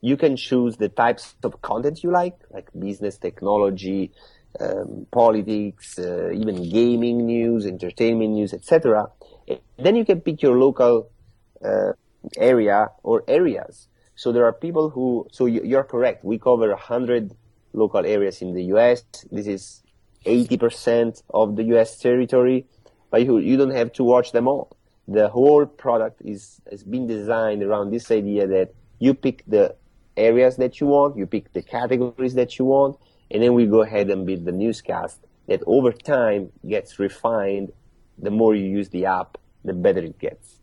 you 0.00 0.16
can 0.16 0.36
choose 0.36 0.76
the 0.76 0.88
types 0.88 1.34
of 1.42 1.60
content 1.62 2.02
you 2.02 2.10
like, 2.10 2.36
like 2.52 2.68
business, 2.78 3.18
technology, 3.18 4.12
um, 4.60 5.06
politics, 5.10 5.98
uh, 5.98 6.30
even 6.32 6.68
gaming 6.70 7.26
news, 7.26 7.66
entertainment 7.66 8.32
news, 8.32 8.52
etc. 8.54 9.08
Then 9.78 9.96
you 9.96 10.04
can 10.04 10.20
pick 10.20 10.42
your 10.42 10.58
local 10.58 11.10
uh, 11.64 11.92
area 12.36 12.88
or 13.02 13.22
areas. 13.28 13.88
So 14.14 14.32
there 14.32 14.44
are 14.44 14.52
people 14.52 14.90
who, 14.90 15.26
so 15.30 15.46
you're 15.46 15.84
correct. 15.84 16.24
We 16.24 16.38
cover 16.38 16.68
100 16.68 17.34
local 17.72 18.06
areas 18.06 18.40
in 18.40 18.54
the 18.54 18.64
US. 18.74 19.04
This 19.30 19.46
is 19.46 19.82
80% 20.24 21.22
of 21.30 21.56
the 21.56 21.64
US 21.76 21.98
territory, 21.98 22.66
but 23.10 23.24
you, 23.24 23.38
you 23.38 23.56
don't 23.56 23.70
have 23.70 23.92
to 23.94 24.04
watch 24.04 24.32
them 24.32 24.48
all. 24.48 24.76
The 25.06 25.28
whole 25.28 25.66
product 25.66 26.22
is, 26.24 26.60
has 26.70 26.82
been 26.82 27.06
designed 27.06 27.62
around 27.62 27.90
this 27.90 28.10
idea 28.10 28.46
that 28.48 28.74
you 28.98 29.14
pick 29.14 29.44
the 29.46 29.76
areas 30.16 30.56
that 30.56 30.80
you 30.80 30.86
want, 30.86 31.16
you 31.16 31.26
pick 31.26 31.52
the 31.52 31.62
categories 31.62 32.34
that 32.34 32.58
you 32.58 32.64
want, 32.64 32.96
and 33.30 33.42
then 33.42 33.54
we 33.54 33.66
go 33.66 33.82
ahead 33.82 34.10
and 34.10 34.26
build 34.26 34.44
the 34.44 34.52
newscast 34.52 35.18
that 35.46 35.62
over 35.66 35.92
time 35.92 36.50
gets 36.66 36.98
refined. 36.98 37.72
The 38.18 38.30
more 38.30 38.54
you 38.54 38.64
use 38.64 38.88
the 38.88 39.06
app, 39.06 39.38
the 39.64 39.74
better 39.74 40.00
it 40.00 40.18
gets. 40.18 40.56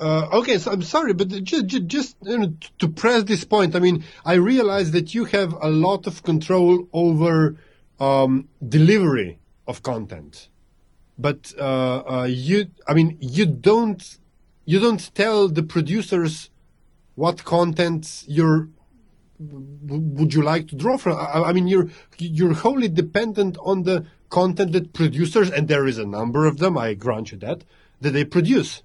Uh, 0.00 0.28
okay, 0.32 0.58
so 0.58 0.70
I'm 0.70 0.82
sorry, 0.82 1.12
but 1.12 1.28
just, 1.42 1.66
just 1.66 2.16
you 2.22 2.38
know, 2.38 2.54
to 2.78 2.88
press 2.88 3.24
this 3.24 3.44
point, 3.44 3.74
I 3.74 3.80
mean, 3.80 4.04
I 4.24 4.34
realize 4.34 4.92
that 4.92 5.12
you 5.12 5.24
have 5.24 5.54
a 5.60 5.68
lot 5.68 6.06
of 6.06 6.22
control 6.22 6.86
over 6.92 7.56
um, 7.98 8.48
delivery 8.66 9.40
of 9.66 9.82
content, 9.82 10.48
but 11.18 11.52
uh, 11.58 12.20
uh, 12.20 12.24
you, 12.30 12.68
I 12.86 12.94
mean, 12.94 13.18
you 13.20 13.46
don't, 13.46 14.18
you 14.64 14.78
don't 14.78 15.12
tell 15.16 15.48
the 15.48 15.64
producers 15.64 16.50
what 17.18 17.44
content 17.44 18.22
you're 18.28 18.68
would 19.40 20.34
you 20.34 20.42
like 20.42 20.68
to 20.68 20.76
draw 20.76 20.96
from? 20.96 21.16
I, 21.16 21.48
I, 21.48 21.52
mean, 21.52 21.66
you're 21.66 21.88
you're 22.18 22.54
wholly 22.54 22.88
dependent 22.88 23.56
on 23.60 23.82
the 23.82 24.06
content 24.30 24.72
that 24.72 24.92
producers, 24.92 25.50
and 25.50 25.66
there 25.68 25.86
is 25.86 25.98
a 25.98 26.06
number 26.06 26.46
of 26.46 26.58
them. 26.58 26.78
I 26.78 26.94
grant 26.94 27.32
you 27.32 27.38
that 27.38 27.64
that 28.00 28.12
they 28.12 28.24
produce. 28.24 28.82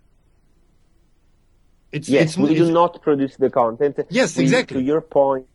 It's, 1.92 2.10
yes, 2.10 2.24
it's, 2.24 2.38
we 2.38 2.52
it's, 2.52 2.60
do 2.62 2.72
not 2.72 3.02
produce 3.04 3.36
the 3.38 3.52
content. 3.52 4.00
Yes, 4.10 4.36
we, 4.36 4.44
exactly. 4.44 4.78
To 4.80 4.84
your 4.84 5.02
point, 5.02 5.46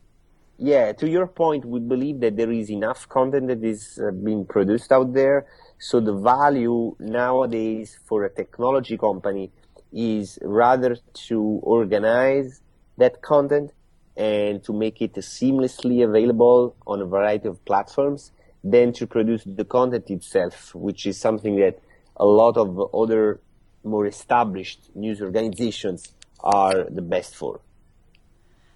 yeah, 0.56 0.92
to 0.92 1.08
your 1.08 1.26
point, 1.26 1.64
we 1.64 1.80
believe 1.80 2.20
that 2.20 2.36
there 2.36 2.52
is 2.52 2.70
enough 2.70 3.08
content 3.08 3.48
that 3.48 3.64
is 3.64 3.98
uh, 4.00 4.12
being 4.12 4.46
produced 4.46 4.92
out 4.92 5.12
there. 5.14 5.46
So 5.80 5.98
the 5.98 6.14
value 6.14 6.94
nowadays 7.00 7.98
for 8.04 8.24
a 8.24 8.30
technology 8.30 8.96
company 8.96 9.50
is 9.92 10.38
rather 10.42 10.96
to 11.28 11.40
organize 11.62 12.60
that 12.98 13.22
content 13.22 13.72
and 14.16 14.62
to 14.64 14.72
make 14.72 15.00
it 15.00 15.14
seamlessly 15.14 16.04
available 16.04 16.76
on 16.86 17.00
a 17.00 17.06
variety 17.06 17.48
of 17.48 17.64
platforms 17.64 18.32
than 18.64 18.92
to 18.92 19.06
produce 19.06 19.44
the 19.44 19.64
content 19.64 20.10
itself, 20.10 20.74
which 20.74 21.06
is 21.06 21.18
something 21.18 21.56
that 21.56 21.78
a 22.16 22.26
lot 22.26 22.56
of 22.56 22.92
other 22.92 23.40
more 23.84 24.06
established 24.06 24.90
news 24.94 25.22
organizations 25.22 26.12
are 26.40 26.84
the 26.90 27.00
best 27.00 27.36
for. 27.36 27.60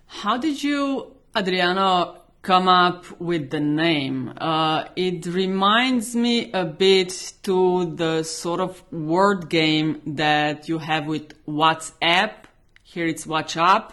How 0.07 0.37
did 0.37 0.63
you, 0.63 1.17
Adriano, 1.37 2.23
come 2.43 2.69
up 2.69 3.21
with 3.21 3.51
the 3.51 3.61
name? 3.61 4.33
Uh, 4.37 4.85
it 4.95 5.27
reminds 5.27 6.15
me 6.15 6.53
a 6.53 6.65
bit 6.65 7.33
to 7.43 7.97
the 7.97 8.23
sort 8.23 8.61
of 8.61 8.83
word 8.93 9.49
game 9.49 10.01
that 10.07 10.69
you 10.69 10.79
have 10.79 11.07
with 11.07 11.45
WhatsApp. 11.47 12.33
Here 12.85 13.07
it's 13.07 13.27
WhatsApp 13.27 13.93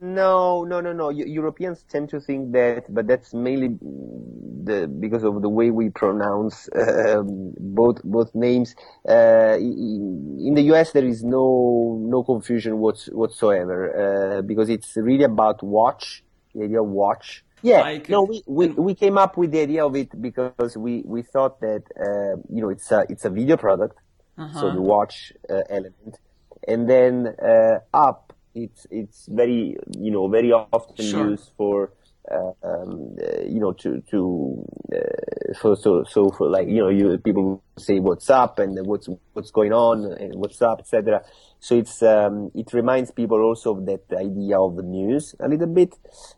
no, 0.00 0.64
no, 0.64 0.80
no, 0.80 0.92
no. 0.92 1.10
Europeans 1.10 1.84
tend 1.88 2.08
to 2.10 2.20
think 2.20 2.52
that, 2.52 2.84
but 2.88 3.06
that's 3.06 3.34
mainly 3.34 3.68
the, 3.68 4.86
because 4.86 5.24
of 5.24 5.42
the 5.42 5.48
way 5.48 5.70
we 5.70 5.90
pronounce 5.90 6.68
um, 6.74 7.52
both 7.58 8.02
both 8.02 8.34
names. 8.34 8.74
Uh, 9.06 9.56
in 9.58 10.54
the 10.54 10.62
US, 10.72 10.92
there 10.92 11.04
is 11.04 11.22
no 11.22 11.98
no 12.00 12.22
confusion 12.22 12.78
whatsoever 12.78 14.38
uh, 14.38 14.42
because 14.42 14.70
it's 14.70 14.96
really 14.96 15.24
about 15.24 15.62
watch, 15.62 16.24
the 16.54 16.64
idea 16.64 16.82
of 16.82 16.88
watch. 16.88 17.44
Yeah, 17.62 17.98
no, 18.08 18.22
we, 18.22 18.42
we, 18.46 18.68
we 18.68 18.94
came 18.94 19.18
up 19.18 19.36
with 19.36 19.50
the 19.50 19.60
idea 19.60 19.84
of 19.84 19.94
it 19.94 20.18
because 20.18 20.78
we, 20.78 21.02
we 21.04 21.20
thought 21.20 21.60
that 21.60 21.82
uh, 21.94 22.40
you 22.48 22.62
know 22.62 22.70
it's 22.70 22.90
a 22.90 23.04
it's 23.10 23.26
a 23.26 23.30
video 23.30 23.58
product, 23.58 23.98
uh-huh. 24.38 24.60
so 24.60 24.72
the 24.72 24.80
watch 24.80 25.34
uh, 25.50 25.60
element, 25.68 26.18
and 26.66 26.88
then 26.88 27.34
uh, 27.38 27.80
up 27.92 28.29
it's 28.54 28.86
it's 28.90 29.26
very 29.30 29.76
you 29.98 30.10
know 30.10 30.28
very 30.28 30.52
often 30.52 31.04
sure. 31.04 31.30
used 31.30 31.50
for 31.56 31.92
uh, 32.30 32.52
um, 32.62 33.16
uh, 33.20 33.42
you 33.42 33.60
know 33.60 33.72
to 33.72 34.02
to 34.10 34.64
uh, 34.94 35.54
for 35.60 35.76
so 35.76 36.04
so 36.04 36.30
for 36.30 36.48
like 36.48 36.68
you 36.68 36.78
know 36.78 36.88
you 36.88 37.18
people 37.18 37.62
say 37.78 37.98
what's 37.98 38.28
up 38.30 38.58
and 38.58 38.86
what's 38.86 39.08
what's 39.32 39.50
going 39.50 39.72
on 39.72 40.04
and 40.20 40.34
what's 40.36 40.60
up 40.62 40.80
etc. 40.80 41.22
So 41.60 41.76
it's 41.76 42.02
um, 42.02 42.50
it 42.54 42.72
reminds 42.72 43.10
people 43.10 43.40
also 43.40 43.76
of 43.76 43.86
that 43.86 44.04
idea 44.12 44.60
of 44.60 44.76
the 44.76 44.82
news 44.82 45.34
a 45.40 45.48
little 45.48 45.66
bit. 45.66 45.94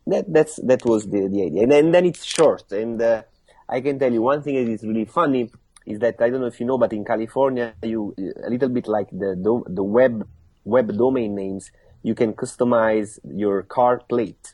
That 0.06 0.32
that's 0.32 0.56
that 0.62 0.84
was 0.84 1.04
the 1.06 1.28
the 1.28 1.42
idea, 1.46 1.62
and 1.62 1.72
then, 1.72 1.84
and 1.86 1.94
then 1.94 2.06
it's 2.06 2.24
short. 2.24 2.70
And 2.72 3.00
uh, 3.00 3.22
I 3.68 3.80
can 3.80 3.98
tell 3.98 4.12
you 4.12 4.22
one 4.22 4.42
thing 4.42 4.54
that 4.54 4.70
is 4.70 4.82
really 4.82 5.04
funny 5.04 5.50
is 5.86 5.98
that 5.98 6.16
I 6.20 6.30
don't 6.30 6.40
know 6.40 6.46
if 6.46 6.60
you 6.60 6.66
know, 6.66 6.78
but 6.78 6.92
in 6.92 7.04
California 7.04 7.74
you 7.82 8.14
a 8.44 8.50
little 8.50 8.68
bit 8.68 8.86
like 8.86 9.10
the 9.10 9.34
the 9.68 9.82
web 9.82 10.26
web 10.64 10.96
domain 10.96 11.34
names 11.34 11.70
you 12.02 12.14
can 12.14 12.32
customize 12.32 13.18
your 13.24 13.62
car 13.62 13.98
plate. 13.98 14.52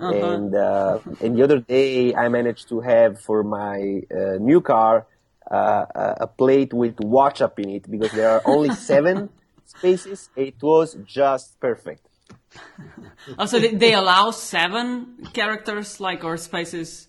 Uh-huh. 0.00 0.14
And 0.14 0.54
uh, 0.54 1.00
and 1.20 1.36
the 1.36 1.42
other 1.42 1.58
day, 1.58 2.14
I 2.14 2.28
managed 2.28 2.68
to 2.68 2.80
have 2.80 3.20
for 3.20 3.42
my 3.42 4.02
uh, 4.10 4.38
new 4.38 4.60
car 4.60 5.06
uh, 5.50 5.86
a 6.20 6.26
plate 6.26 6.72
with 6.72 7.00
watch 7.00 7.40
up 7.40 7.58
in 7.58 7.70
it 7.70 7.90
because 7.90 8.12
there 8.12 8.30
are 8.30 8.42
only 8.44 8.74
seven 8.92 9.30
spaces. 9.64 10.30
It 10.36 10.62
was 10.62 10.96
just 11.04 11.58
perfect. 11.60 12.06
also, 13.38 13.58
oh, 13.58 13.68
they 13.72 13.92
allow 13.92 14.30
seven 14.30 15.26
characters, 15.32 16.00
like 16.00 16.24
or 16.24 16.36
spaces. 16.36 17.08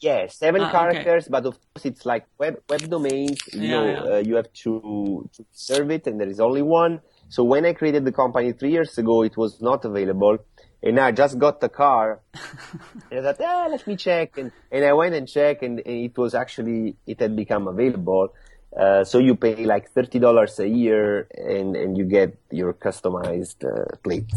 Yeah, 0.00 0.26
seven 0.28 0.60
ah, 0.60 0.70
characters, 0.70 1.24
okay. 1.24 1.30
but 1.30 1.46
of 1.46 1.58
course 1.72 1.86
it's 1.86 2.04
like 2.04 2.26
web 2.38 2.60
web 2.68 2.88
domains. 2.88 3.38
You 3.52 3.60
yeah, 3.62 3.68
know, 3.70 3.84
yeah. 3.86 4.14
Uh, 4.14 4.18
you 4.18 4.34
have 4.36 4.52
to 4.64 5.28
to 5.34 5.44
serve 5.52 5.90
it, 5.90 6.06
and 6.06 6.20
there 6.20 6.28
is 6.28 6.40
only 6.40 6.62
one. 6.62 7.00
So 7.28 7.44
when 7.44 7.66
I 7.66 7.72
created 7.72 8.04
the 8.04 8.12
company 8.12 8.52
three 8.52 8.72
years 8.72 8.96
ago, 8.98 9.22
it 9.22 9.36
was 9.36 9.60
not 9.60 9.84
available. 9.84 10.38
And 10.82 11.00
I 11.00 11.10
just 11.10 11.38
got 11.38 11.60
the 11.60 11.68
car. 11.68 12.20
and 13.10 13.26
I 13.26 13.32
thought, 13.32 13.46
ah, 13.46 13.66
let 13.70 13.86
me 13.86 13.96
check. 13.96 14.38
And, 14.38 14.52
and 14.70 14.84
I 14.84 14.92
went 14.92 15.14
and 15.14 15.26
checked 15.26 15.62
and, 15.62 15.80
and 15.80 16.04
it 16.04 16.16
was 16.16 16.34
actually, 16.34 16.96
it 17.06 17.20
had 17.20 17.34
become 17.34 17.66
available. 17.66 18.32
Uh, 18.76 19.02
so 19.04 19.18
you 19.18 19.34
pay 19.34 19.64
like 19.64 19.92
$30 19.94 20.58
a 20.58 20.68
year 20.68 21.26
and, 21.34 21.74
and 21.76 21.96
you 21.96 22.04
get 22.04 22.38
your 22.50 22.74
customized 22.74 23.64
uh, 23.64 23.96
plate. 24.04 24.30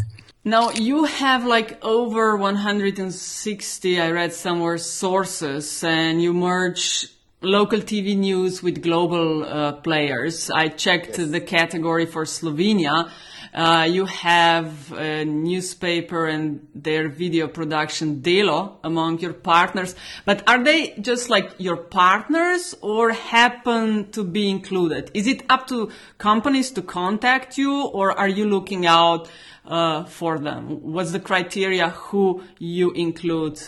Now 0.44 0.70
you 0.70 1.04
have 1.04 1.44
like 1.44 1.84
over 1.84 2.36
160, 2.36 4.00
I 4.00 4.10
read 4.10 4.32
somewhere 4.32 4.78
sources 4.78 5.84
and 5.84 6.22
you 6.22 6.32
merge 6.32 7.08
local 7.42 7.80
TV 7.80 8.16
news 8.16 8.62
with 8.62 8.82
global 8.82 9.44
uh, 9.44 9.72
players. 9.72 10.50
I 10.50 10.68
checked 10.68 11.18
yes. 11.18 11.30
the 11.30 11.40
category 11.40 12.04
for 12.04 12.24
Slovenia. 12.24 13.10
Uh, 13.52 13.88
you 13.90 14.04
have 14.04 14.92
a 14.92 15.24
newspaper 15.24 16.26
and 16.26 16.68
their 16.74 17.08
video 17.08 17.48
production 17.48 18.20
Delo 18.20 18.78
among 18.84 19.20
your 19.20 19.32
partners, 19.32 19.96
but 20.24 20.46
are 20.46 20.62
they 20.62 20.94
just 21.00 21.30
like 21.30 21.50
your 21.58 21.76
partners 21.76 22.76
or 22.80 23.10
happen 23.10 24.10
to 24.12 24.22
be 24.22 24.48
included? 24.48 25.10
Is 25.14 25.26
it 25.26 25.42
up 25.48 25.66
to 25.68 25.90
companies 26.18 26.70
to 26.72 26.82
contact 26.82 27.58
you 27.58 27.86
or 27.86 28.16
are 28.16 28.28
you 28.28 28.46
looking 28.46 28.86
out 28.86 29.28
uh, 29.64 30.04
for 30.04 30.38
them? 30.38 30.92
What's 30.92 31.10
the 31.10 31.20
criteria 31.20 31.88
who 31.88 32.44
you 32.58 32.92
include 32.92 33.60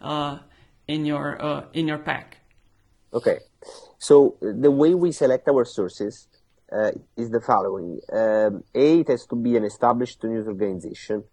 uh, 0.00 0.38
in 0.88 1.04
your 1.04 1.40
uh, 1.40 1.64
in 1.72 1.86
your 1.86 1.98
pack? 1.98 2.39
Okay, 3.12 3.38
so 3.98 4.36
the 4.40 4.70
way 4.70 4.94
we 4.94 5.10
select 5.10 5.48
our 5.48 5.64
sources 5.64 6.28
uh, 6.72 6.92
is 7.16 7.30
the 7.30 7.40
following: 7.40 8.00
um, 8.12 8.62
A, 8.74 9.00
it 9.00 9.08
has 9.08 9.26
to 9.26 9.36
be 9.36 9.56
an 9.56 9.64
established 9.64 10.22
news 10.22 10.46
organization. 10.46 11.24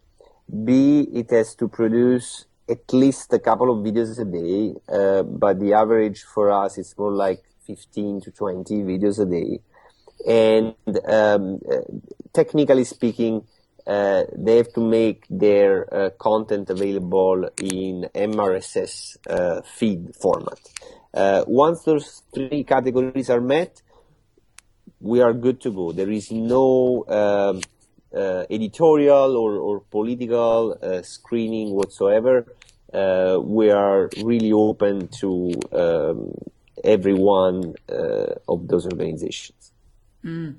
B, 0.65 1.01
it 1.13 1.29
has 1.29 1.53
to 1.55 1.67
produce 1.67 2.45
at 2.67 2.91
least 2.93 3.31
a 3.33 3.39
couple 3.39 3.69
of 3.69 3.85
videos 3.85 4.19
a 4.19 4.25
day, 4.25 4.73
uh, 4.89 5.23
but 5.23 5.59
the 5.59 5.73
average 5.73 6.23
for 6.23 6.51
us 6.51 6.77
is 6.77 6.95
more 6.97 7.13
like 7.13 7.43
15 7.67 8.21
to 8.21 8.31
20 8.31 8.75
videos 8.83 9.19
a 9.19 9.25
day. 9.25 9.59
And 10.25 10.75
um, 11.07 11.59
uh, 11.71 11.81
technically 12.33 12.85
speaking, 12.85 13.43
uh, 13.85 14.23
they 14.35 14.57
have 14.57 14.73
to 14.73 14.81
make 14.81 15.25
their 15.29 15.93
uh, 15.93 16.09
content 16.19 16.69
available 16.69 17.49
in 17.61 18.09
MRSS 18.13 19.17
uh, 19.29 19.61
feed 19.61 20.13
format. 20.15 20.59
Uh, 21.17 21.43
once 21.47 21.81
those 21.81 22.21
three 22.31 22.63
categories 22.63 23.27
are 23.31 23.41
met, 23.41 23.81
we 25.01 25.19
are 25.19 25.33
good 25.33 25.59
to 25.59 25.71
go. 25.71 25.91
There 25.91 26.11
is 26.11 26.31
no 26.31 27.05
um, 27.07 27.61
uh, 28.15 28.45
editorial 28.51 29.35
or, 29.35 29.55
or 29.55 29.79
political 29.79 30.77
uh, 30.79 31.01
screening 31.01 31.71
whatsoever. 31.71 32.45
Uh, 32.93 33.39
we 33.41 33.71
are 33.71 34.11
really 34.23 34.53
open 34.53 35.07
to 35.21 35.53
um, 35.73 36.35
every 36.83 37.15
one 37.15 37.73
uh, 37.89 38.35
of 38.47 38.67
those 38.67 38.85
organizations. 38.85 39.56
Mm. 40.27 40.55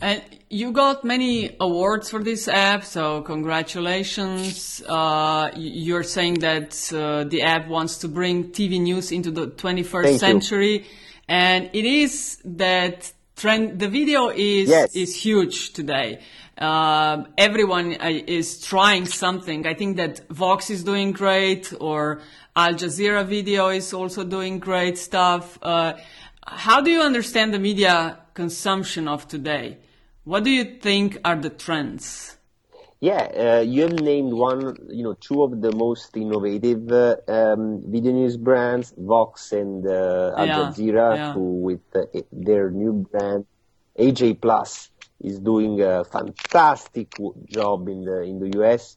And 0.00 0.22
you 0.50 0.72
got 0.72 1.04
many 1.04 1.54
awards 1.60 2.10
for 2.10 2.22
this 2.24 2.48
app, 2.48 2.84
so 2.84 3.22
congratulations. 3.22 4.82
Uh, 4.82 5.50
you're 5.54 6.02
saying 6.02 6.40
that 6.40 6.92
uh, 6.92 7.22
the 7.24 7.42
app 7.42 7.68
wants 7.68 7.98
to 7.98 8.08
bring 8.08 8.50
TV 8.50 8.80
news 8.80 9.12
into 9.12 9.30
the 9.30 9.46
21st 9.46 10.02
Thank 10.02 10.20
century, 10.20 10.78
you. 10.78 10.84
and 11.28 11.70
it 11.72 11.84
is 11.84 12.40
that 12.44 13.12
trend. 13.36 13.78
The 13.78 13.88
video 13.88 14.30
is 14.30 14.68
yes. 14.68 14.96
is 14.96 15.14
huge 15.14 15.72
today. 15.72 16.20
Uh, 16.58 17.24
everyone 17.38 17.92
is 17.92 18.60
trying 18.60 19.06
something. 19.06 19.66
I 19.68 19.74
think 19.74 19.98
that 19.98 20.28
Vox 20.30 20.68
is 20.68 20.82
doing 20.82 21.12
great, 21.12 21.72
or 21.80 22.22
Al 22.56 22.74
Jazeera 22.74 23.24
video 23.24 23.68
is 23.68 23.94
also 23.94 24.24
doing 24.24 24.58
great 24.58 24.98
stuff. 24.98 25.58
Uh, 25.62 25.94
how 26.46 26.80
do 26.80 26.90
you 26.90 27.00
understand 27.00 27.54
the 27.54 27.58
media 27.58 28.18
consumption 28.34 29.08
of 29.08 29.28
today? 29.28 29.78
What 30.24 30.44
do 30.44 30.50
you 30.50 30.64
think 30.80 31.18
are 31.24 31.36
the 31.36 31.50
trends? 31.50 32.36
Yeah, 33.00 33.56
uh, 33.56 33.60
you 33.62 33.82
have 33.82 33.94
named 33.94 34.32
one, 34.32 34.76
you 34.88 35.02
know, 35.02 35.14
two 35.14 35.42
of 35.42 35.60
the 35.60 35.72
most 35.72 36.16
innovative 36.16 36.90
uh, 36.92 37.16
um, 37.26 37.82
video 37.84 38.12
news 38.12 38.36
brands, 38.36 38.94
Vox 38.96 39.50
and 39.50 39.84
uh, 39.84 40.34
Al 40.36 40.46
Jazeera, 40.46 41.16
yeah. 41.16 41.32
who 41.32 41.62
with 41.62 41.80
uh, 41.96 42.02
their 42.30 42.70
new 42.70 42.92
brand 43.10 43.44
AJ 43.98 44.40
Plus 44.40 44.90
is 45.20 45.40
doing 45.40 45.82
a 45.82 46.04
fantastic 46.04 47.12
job 47.46 47.88
in 47.88 48.04
the 48.04 48.22
in 48.22 48.38
the 48.38 48.60
US. 48.60 48.96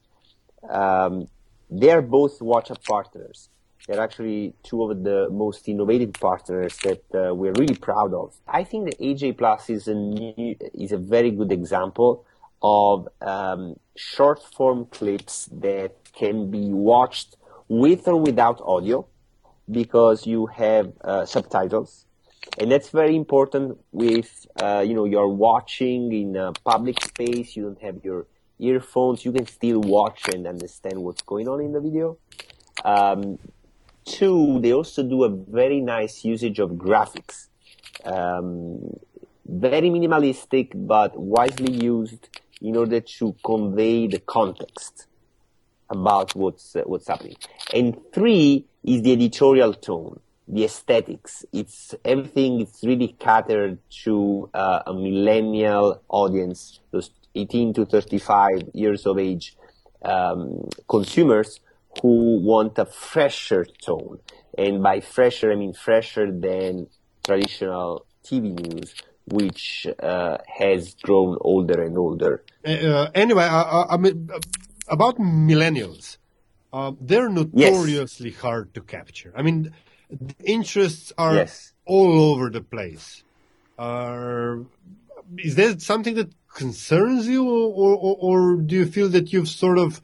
Um, 0.68 1.28
they're 1.68 2.02
both 2.02 2.38
WatchUp 2.38 2.84
partners. 2.84 3.48
They're 3.86 4.00
actually 4.00 4.54
two 4.62 4.82
of 4.82 5.04
the 5.04 5.28
most 5.30 5.68
innovative 5.68 6.12
partners 6.14 6.76
that 6.78 7.02
uh, 7.14 7.34
we're 7.34 7.52
really 7.52 7.76
proud 7.76 8.14
of. 8.14 8.34
I 8.48 8.64
think 8.64 8.90
the 8.90 8.96
AJ 8.96 9.38
Plus 9.38 9.70
is 9.70 9.86
a 9.86 9.94
new, 9.94 10.56
is 10.74 10.92
a 10.92 10.98
very 10.98 11.30
good 11.30 11.52
example 11.52 12.24
of 12.62 13.08
um, 13.20 13.76
short 13.96 14.42
form 14.42 14.86
clips 14.86 15.48
that 15.52 15.92
can 16.12 16.50
be 16.50 16.68
watched 16.70 17.36
with 17.68 18.08
or 18.08 18.16
without 18.16 18.60
audio 18.62 19.06
because 19.70 20.26
you 20.26 20.46
have 20.46 20.92
uh, 21.02 21.24
subtitles 21.24 22.06
and 22.58 22.70
that's 22.70 22.90
very 22.90 23.16
important 23.16 23.78
with 23.92 24.46
uh, 24.60 24.82
you 24.86 24.94
know 24.94 25.04
you're 25.04 25.28
watching 25.28 26.12
in 26.12 26.36
a 26.36 26.52
public 26.64 27.02
space 27.02 27.56
you 27.56 27.64
don't 27.64 27.82
have 27.82 28.04
your 28.04 28.26
earphones 28.58 29.24
you 29.24 29.32
can 29.32 29.46
still 29.46 29.80
watch 29.80 30.28
and 30.32 30.46
understand 30.46 30.96
what's 31.02 31.22
going 31.22 31.48
on 31.48 31.60
in 31.60 31.72
the 31.72 31.80
video 31.80 32.16
um, 32.84 33.38
two 34.06 34.60
they 34.60 34.72
also 34.72 35.02
do 35.02 35.24
a 35.24 35.28
very 35.28 35.80
nice 35.80 36.24
usage 36.24 36.58
of 36.58 36.70
graphics 36.70 37.48
um, 38.04 38.98
very 39.46 39.90
minimalistic 39.90 40.70
but 40.74 41.18
wisely 41.18 41.72
used 41.72 42.28
in 42.62 42.76
order 42.76 43.00
to 43.00 43.34
convey 43.44 44.06
the 44.06 44.18
context 44.20 45.06
about 45.90 46.34
what's 46.34 46.74
uh, 46.76 46.82
what's 46.86 47.08
happening 47.08 47.36
and 47.74 47.96
three 48.12 48.64
is 48.84 49.02
the 49.02 49.12
editorial 49.12 49.74
tone 49.74 50.20
the 50.48 50.64
aesthetics. 50.64 51.44
It's 51.52 51.94
everything. 52.04 52.60
It's 52.60 52.84
really 52.84 53.16
catered 53.18 53.78
to 54.04 54.48
uh, 54.54 54.82
a 54.86 54.94
millennial 54.94 56.00
audience, 56.08 56.78
those 56.92 57.10
18 57.34 57.74
to 57.74 57.84
35 57.84 58.70
years 58.72 59.06
of 59.06 59.18
age 59.18 59.56
um, 60.02 60.68
consumers 60.88 61.60
who 62.02 62.40
want 62.40 62.78
a 62.78 62.86
fresher 62.86 63.64
tone. 63.64 64.18
And 64.56 64.82
by 64.82 65.00
fresher, 65.00 65.52
I 65.52 65.56
mean 65.56 65.74
fresher 65.74 66.30
than 66.32 66.88
traditional 67.24 68.06
TV 68.24 68.58
news, 68.58 68.94
which 69.26 69.86
uh, 70.02 70.38
has 70.46 70.94
grown 71.02 71.36
older 71.40 71.82
and 71.82 71.96
older. 71.98 72.42
Uh, 72.64 73.08
anyway, 73.14 73.44
I 73.44 73.96
mean, 73.96 74.30
about 74.88 75.18
millennials, 75.18 76.18
uh, 76.72 76.92
they're 77.00 77.28
notoriously 77.28 78.30
yes. 78.30 78.40
hard 78.40 78.74
to 78.74 78.80
capture. 78.80 79.32
I 79.36 79.42
mean, 79.42 79.72
interests 80.44 81.12
are 81.18 81.34
yes. 81.34 81.72
all 81.84 82.32
over 82.32 82.50
the 82.50 82.60
place. 82.60 83.24
Uh, 83.78 84.56
is 85.38 85.56
that 85.56 85.82
something 85.82 86.14
that 86.14 86.32
concerns 86.54 87.26
you, 87.26 87.44
or, 87.44 87.96
or, 87.96 88.16
or, 88.20 88.56
do 88.56 88.74
you 88.74 88.86
feel 88.86 89.08
that 89.10 89.32
you've 89.32 89.48
sort 89.48 89.78
of 89.78 90.00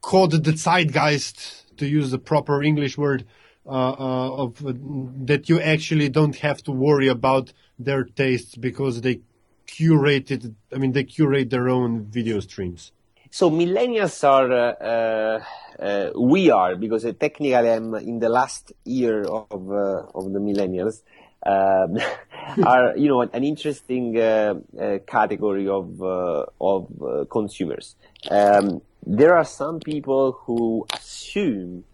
caught 0.00 0.30
the 0.30 0.52
zeitgeist, 0.52 1.76
to 1.76 1.86
use 1.86 2.10
the 2.10 2.18
proper 2.18 2.62
English 2.62 2.98
word, 2.98 3.24
uh, 3.66 3.70
uh, 3.70 4.32
of 4.44 4.66
uh, 4.66 4.72
that 5.24 5.48
you 5.48 5.60
actually 5.60 6.08
don't 6.08 6.36
have 6.36 6.62
to 6.62 6.72
worry 6.72 7.08
about 7.08 7.52
their 7.78 8.04
tastes 8.04 8.54
because 8.56 9.02
they 9.02 9.20
curated, 9.66 10.54
I 10.74 10.78
mean, 10.78 10.92
they 10.92 11.04
curate 11.04 11.50
their 11.50 11.68
own 11.68 12.06
video 12.06 12.40
streams? 12.40 12.92
So 13.30 13.50
millennials 13.50 14.24
are, 14.24 14.50
uh, 14.50 14.72
uh, 14.82 15.82
uh, 15.82 16.10
we 16.18 16.50
are, 16.50 16.74
because 16.74 17.04
technically 17.04 17.54
I'm 17.54 17.94
in 17.94 18.18
the 18.18 18.28
last 18.28 18.72
year 18.84 19.22
of, 19.22 19.50
of 19.50 20.32
the 20.32 20.40
millennials, 20.40 21.02
um, 21.46 21.98
are, 22.66 22.96
you 22.96 23.08
know, 23.08 23.20
an 23.20 23.44
interesting 23.44 24.14
category 25.06 25.68
of, 25.68 26.02
of 26.02 27.28
consumers. 27.30 27.94
Um, 28.28 28.82
there 29.06 29.36
are 29.36 29.44
some 29.44 29.80
people 29.80 30.32
who 30.32 30.86
assume, 30.92 31.84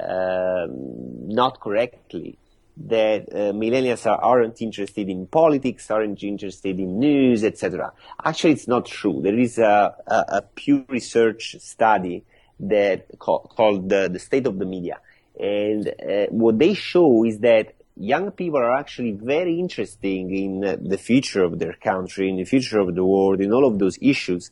um, 0.00 1.28
not 1.28 1.60
correctly, 1.60 2.38
that 2.76 3.28
uh, 3.30 3.52
millennials 3.52 4.04
are, 4.06 4.20
aren't 4.20 4.60
interested 4.60 5.08
in 5.08 5.26
politics, 5.26 5.90
aren't 5.90 6.22
interested 6.22 6.78
in 6.78 6.98
news, 6.98 7.44
etc. 7.44 7.92
Actually, 8.24 8.52
it's 8.52 8.66
not 8.66 8.86
true. 8.86 9.20
There 9.22 9.38
is 9.38 9.58
a, 9.58 9.94
a, 10.06 10.24
a 10.28 10.42
Pew 10.42 10.84
Research 10.88 11.56
study 11.60 12.24
that 12.58 13.06
call, 13.18 13.40
called 13.40 13.88
the, 13.88 14.08
the 14.12 14.18
State 14.18 14.46
of 14.46 14.58
the 14.58 14.64
Media, 14.64 14.98
and 15.38 15.88
uh, 15.88 16.26
what 16.30 16.58
they 16.58 16.74
show 16.74 17.24
is 17.24 17.38
that 17.40 17.74
young 17.96 18.30
people 18.32 18.58
are 18.58 18.76
actually 18.76 19.12
very 19.12 19.58
interested 19.58 20.08
in 20.08 20.64
uh, 20.64 20.76
the 20.80 20.98
future 20.98 21.44
of 21.44 21.58
their 21.58 21.74
country, 21.74 22.28
in 22.28 22.36
the 22.36 22.44
future 22.44 22.80
of 22.80 22.94
the 22.94 23.04
world, 23.04 23.40
in 23.40 23.52
all 23.52 23.66
of 23.66 23.78
those 23.78 23.98
issues. 24.00 24.50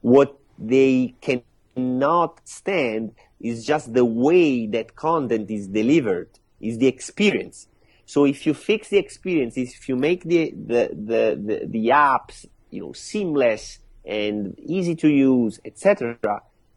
What 0.00 0.39
they 0.60 1.14
cannot 1.20 2.46
stand 2.46 3.14
is 3.40 3.64
just 3.64 3.92
the 3.94 4.04
way 4.04 4.66
that 4.66 4.94
content 4.94 5.50
is 5.50 5.66
delivered 5.68 6.28
is 6.60 6.78
the 6.78 6.86
experience. 6.86 7.66
So 8.04 8.24
if 8.26 8.46
you 8.46 8.54
fix 8.54 8.88
the 8.88 8.98
experience, 8.98 9.56
if 9.56 9.88
you 9.88 9.96
make 9.96 10.24
the, 10.24 10.50
the, 10.50 10.90
the, 10.92 11.40
the, 11.42 11.66
the 11.66 11.88
apps, 11.88 12.44
you 12.70 12.80
know, 12.80 12.92
seamless 12.92 13.78
and 14.04 14.58
easy 14.58 14.94
to 14.96 15.08
use, 15.08 15.60
etc., 15.64 16.18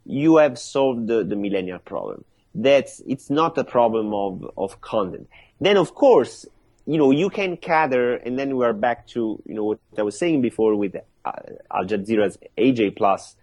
you 0.05 0.37
have 0.37 0.57
solved 0.59 1.07
the, 1.07 1.23
the 1.23 1.35
millennial 1.35 1.79
problem. 1.79 2.23
That's, 2.55 3.01
it's 3.07 3.29
not 3.29 3.57
a 3.57 3.63
problem 3.63 4.13
of, 4.13 4.49
of 4.57 4.79
content. 4.81 5.27
Then 5.59 5.77
of 5.77 5.95
course, 5.95 6.45
you 6.85 6.97
know, 6.97 7.11
you 7.11 7.29
can 7.29 7.55
gather, 7.55 8.15
and 8.15 8.37
then 8.37 8.57
we're 8.57 8.73
back 8.73 9.07
to, 9.07 9.41
you 9.45 9.55
know, 9.55 9.63
what 9.63 9.79
I 9.97 10.03
was 10.03 10.17
saying 10.17 10.41
before 10.41 10.75
with 10.75 10.95
uh, 10.95 11.31
Al 11.73 11.85
Jazeera's 11.85 12.37
AJ 12.57 12.97
Plus. 12.97 13.35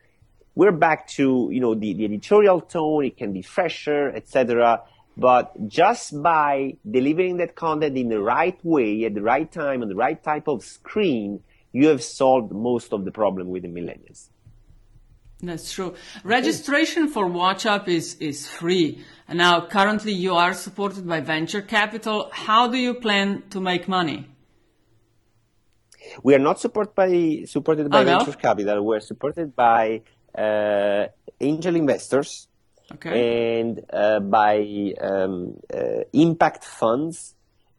We're 0.54 0.72
back 0.72 1.06
to, 1.08 1.48
you 1.52 1.60
know, 1.60 1.74
the, 1.74 1.94
the 1.94 2.04
editorial 2.04 2.60
tone. 2.60 3.04
It 3.04 3.16
can 3.16 3.32
be 3.32 3.42
fresher, 3.42 4.10
etc. 4.10 4.82
But 5.16 5.68
just 5.68 6.20
by 6.22 6.76
delivering 6.88 7.38
that 7.38 7.54
content 7.54 7.96
in 7.96 8.08
the 8.08 8.20
right 8.20 8.58
way, 8.64 9.04
at 9.04 9.14
the 9.14 9.22
right 9.22 9.50
time, 9.50 9.82
on 9.82 9.88
the 9.88 9.94
right 9.94 10.22
type 10.22 10.48
of 10.48 10.64
screen, 10.64 11.42
you 11.72 11.88
have 11.88 12.02
solved 12.02 12.52
most 12.52 12.92
of 12.92 13.04
the 13.04 13.12
problem 13.12 13.48
with 13.48 13.62
the 13.62 13.68
millennials. 13.68 14.28
That's 15.42 15.72
true. 15.72 15.94
Registration 16.22 17.08
for 17.08 17.26
WatchUp 17.26 17.88
is, 17.88 18.14
is 18.16 18.46
free. 18.46 19.02
And 19.26 19.38
now 19.38 19.66
currently 19.66 20.12
you 20.12 20.34
are 20.34 20.52
supported 20.52 21.06
by 21.06 21.20
venture 21.20 21.62
capital. 21.62 22.28
How 22.32 22.68
do 22.68 22.76
you 22.76 22.94
plan 22.94 23.44
to 23.50 23.60
make 23.60 23.88
money? 23.88 24.26
We 26.22 26.34
are 26.34 26.38
not 26.38 26.60
support 26.60 26.94
by, 26.94 27.44
supported 27.46 27.90
by 27.90 28.02
oh, 28.02 28.04
venture 28.04 28.32
no? 28.32 28.36
capital. 28.36 28.84
We're 28.84 29.00
supported 29.00 29.54
by 29.54 30.02
uh, 30.36 31.06
angel 31.40 31.76
investors 31.76 32.48
okay. 32.92 33.60
and 33.60 33.84
uh, 33.92 34.20
by 34.20 34.94
um, 35.00 35.58
uh, 35.72 36.04
impact 36.12 36.64
funds 36.64 37.34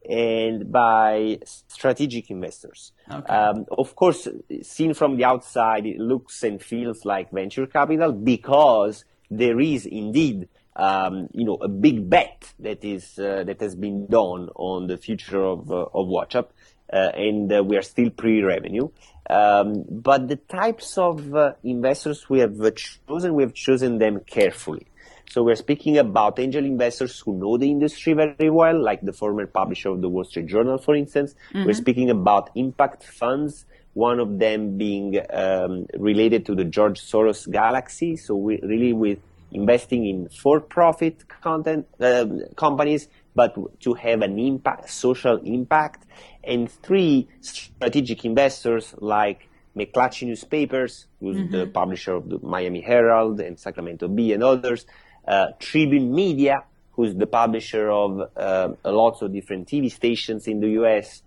and 0.09 0.71
by 0.71 1.39
strategic 1.45 2.31
investors. 2.31 2.91
Okay. 3.09 3.33
Um, 3.33 3.65
of 3.71 3.95
course, 3.95 4.27
seen 4.63 4.93
from 4.93 5.17
the 5.17 5.25
outside, 5.25 5.85
it 5.85 5.99
looks 5.99 6.43
and 6.43 6.61
feels 6.61 7.05
like 7.05 7.31
venture 7.31 7.67
capital 7.67 8.11
because 8.11 9.05
there 9.29 9.59
is 9.59 9.85
indeed, 9.85 10.49
um, 10.75 11.27
you 11.33 11.45
know, 11.45 11.55
a 11.55 11.67
big 11.67 12.09
bet 12.09 12.51
that 12.59 12.83
is 12.83 13.19
uh, 13.19 13.43
that 13.45 13.61
has 13.61 13.75
been 13.75 14.07
done 14.07 14.49
on 14.55 14.87
the 14.87 14.97
future 14.97 15.43
of 15.43 15.71
uh, 15.71 15.85
of 15.93 16.07
WatchUp, 16.07 16.45
uh, 16.45 16.49
and 16.91 17.51
uh, 17.51 17.63
we 17.63 17.77
are 17.77 17.81
still 17.81 18.09
pre-revenue. 18.09 18.89
Um, 19.29 19.85
but 19.89 20.27
the 20.27 20.35
types 20.35 20.97
of 20.97 21.33
uh, 21.33 21.53
investors 21.63 22.29
we 22.29 22.39
have 22.39 22.57
chosen, 22.75 23.33
we 23.33 23.43
have 23.43 23.53
chosen 23.53 23.97
them 23.97 24.21
carefully. 24.25 24.87
So 25.29 25.43
we're 25.43 25.55
speaking 25.55 25.97
about 25.97 26.39
angel 26.39 26.65
investors 26.65 27.17
who 27.21 27.37
know 27.37 27.57
the 27.57 27.71
industry 27.71 28.11
very 28.11 28.49
well, 28.49 28.77
like 28.77 28.99
the 29.01 29.13
former 29.13 29.47
publisher 29.47 29.87
of 29.89 30.01
the 30.01 30.09
Wall 30.09 30.25
Street 30.25 30.47
Journal, 30.47 30.77
for 30.77 30.93
instance. 30.93 31.35
Mm-hmm. 31.53 31.65
We're 31.65 31.73
speaking 31.73 32.09
about 32.09 32.49
impact 32.55 33.05
funds, 33.05 33.65
one 33.93 34.19
of 34.19 34.39
them 34.39 34.77
being 34.77 35.21
um, 35.31 35.87
related 35.97 36.45
to 36.47 36.55
the 36.55 36.65
George 36.65 36.99
Soros 36.99 37.49
galaxy. 37.49 38.17
So 38.17 38.35
we 38.35 38.59
really 38.61 38.91
with 38.91 39.19
investing 39.53 40.05
in 40.05 40.27
for-profit 40.27 41.27
content 41.41 41.87
um, 42.01 42.41
companies, 42.57 43.07
but 43.35 43.79
to 43.81 43.93
have 43.93 44.21
an 44.21 44.37
impact, 44.39 44.89
social 44.89 45.37
impact. 45.37 46.05
And 46.43 46.69
three, 46.69 47.27
strategic 47.41 48.25
investors 48.25 48.93
like 48.97 49.49
McClatchy 49.75 50.27
Newspapers, 50.27 51.07
who's 51.19 51.37
mm-hmm. 51.37 51.51
the 51.51 51.67
publisher 51.67 52.13
of 52.13 52.29
the 52.29 52.39
Miami 52.41 52.81
Herald 52.81 53.39
and 53.39 53.57
Sacramento 53.59 54.07
Bee 54.07 54.33
and 54.33 54.43
others, 54.43 54.85
uh, 55.27 55.47
Tribune 55.59 56.13
Media, 56.13 56.63
who's 56.93 57.15
the 57.15 57.27
publisher 57.27 57.89
of 57.89 58.29
uh, 58.35 58.69
lots 58.83 59.21
of 59.21 59.31
different 59.31 59.67
TV 59.67 59.91
stations 59.91 60.47
in 60.47 60.59
the 60.59 60.69
US, 60.81 61.23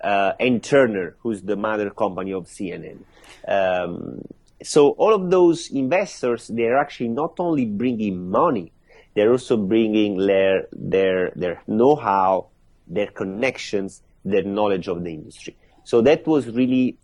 uh, 0.00 0.32
and 0.38 0.62
Turner, 0.62 1.16
who's 1.20 1.42
the 1.42 1.56
mother 1.56 1.90
company 1.90 2.32
of 2.32 2.44
CNN. 2.44 2.98
Um, 3.46 4.22
so 4.62 4.90
all 4.90 5.14
of 5.14 5.30
those 5.30 5.70
investors, 5.70 6.48
they're 6.48 6.78
actually 6.78 7.08
not 7.08 7.34
only 7.38 7.64
bringing 7.64 8.30
money, 8.30 8.72
they're 9.18 9.32
also 9.32 9.56
bringing 9.56 10.16
their 10.16 10.68
their 10.72 11.32
their 11.34 11.60
know-how, 11.66 12.46
their 12.86 13.08
connections, 13.08 14.00
their 14.24 14.44
knowledge 14.44 14.86
of 14.86 15.02
the 15.02 15.12
industry. 15.12 15.56
So 15.82 16.02
that 16.02 16.24
was 16.24 16.46
really 16.46 16.98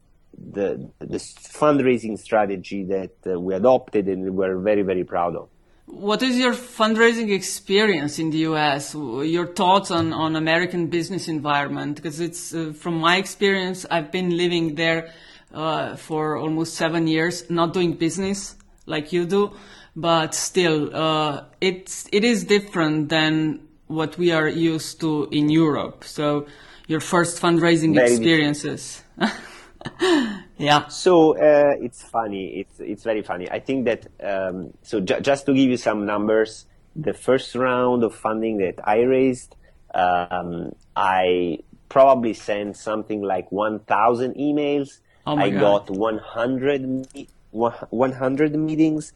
the 0.57 0.88
the 1.00 1.18
fundraising 1.62 2.16
strategy 2.16 2.85
that 2.85 3.14
uh, 3.27 3.40
we 3.40 3.53
adopted 3.55 4.07
and 4.07 4.37
we're 4.37 4.59
very 4.59 4.83
very 4.83 5.03
proud 5.03 5.35
of. 5.35 5.48
What 5.87 6.22
is 6.22 6.38
your 6.38 6.55
fundraising 6.55 7.31
experience 7.35 8.20
in 8.20 8.31
the 8.31 8.38
US? 8.50 8.94
Your 8.94 9.48
thoughts 9.48 9.90
on, 9.90 10.12
on 10.12 10.37
American 10.37 10.87
business 10.87 11.29
environment? 11.29 11.96
Because 11.96 12.20
it's, 12.20 12.55
uh, 12.55 12.72
from 12.74 12.94
my 12.98 13.16
experience, 13.18 13.85
I've 13.90 14.11
been 14.11 14.35
living 14.35 14.77
there 14.77 15.12
uh, 15.53 15.96
for 15.96 16.38
almost 16.38 16.74
seven 16.74 17.07
years, 17.07 17.50
not 17.50 17.74
doing 17.74 17.92
business 18.07 18.57
like 18.87 19.12
you 19.12 19.27
do, 19.27 19.53
but 19.96 20.35
still, 20.35 20.94
uh, 20.94 21.44
it's, 21.61 22.09
it 22.12 22.24
is 22.24 22.44
different 22.44 23.09
than 23.09 23.61
what 23.87 24.18
we 24.18 24.33
are 24.33 24.48
used 24.48 25.00
to 25.00 25.28
in 25.30 25.48
Europe. 25.48 26.04
So 26.04 26.46
your 26.87 27.00
first 27.00 27.40
fundraising 27.40 27.94
very 27.94 28.12
experiences. 28.12 29.02
yeah. 30.59 30.88
So 30.88 31.37
uh, 31.37 31.74
it's 31.80 32.02
funny. 32.02 32.61
It's 32.61 32.80
it's 32.80 33.04
very 33.04 33.22
funny. 33.22 33.50
I 33.50 33.61
think 33.61 33.87
that 33.87 34.07
um, 34.22 34.74
so 34.83 35.00
ju- 35.00 35.20
just 35.20 35.46
to 35.46 35.54
give 35.54 35.70
you 35.70 35.76
some 35.76 36.07
numbers, 36.07 36.66
the 36.96 37.14
first 37.14 37.54
round 37.54 38.04
of 38.04 38.14
funding 38.14 38.59
that 38.59 38.76
I 38.85 39.02
raised, 39.02 39.57
um, 39.94 40.74
I 40.96 41.59
probably 41.88 42.35
sent 42.35 42.76
something 42.76 43.22
like 43.22 43.52
1,000 43.52 44.35
emails. 44.35 44.98
Oh 45.26 45.37
I 45.37 45.50
God. 45.50 45.87
got 45.87 45.90
100, 45.90 47.07
100 47.52 48.54
meetings, 48.57 49.12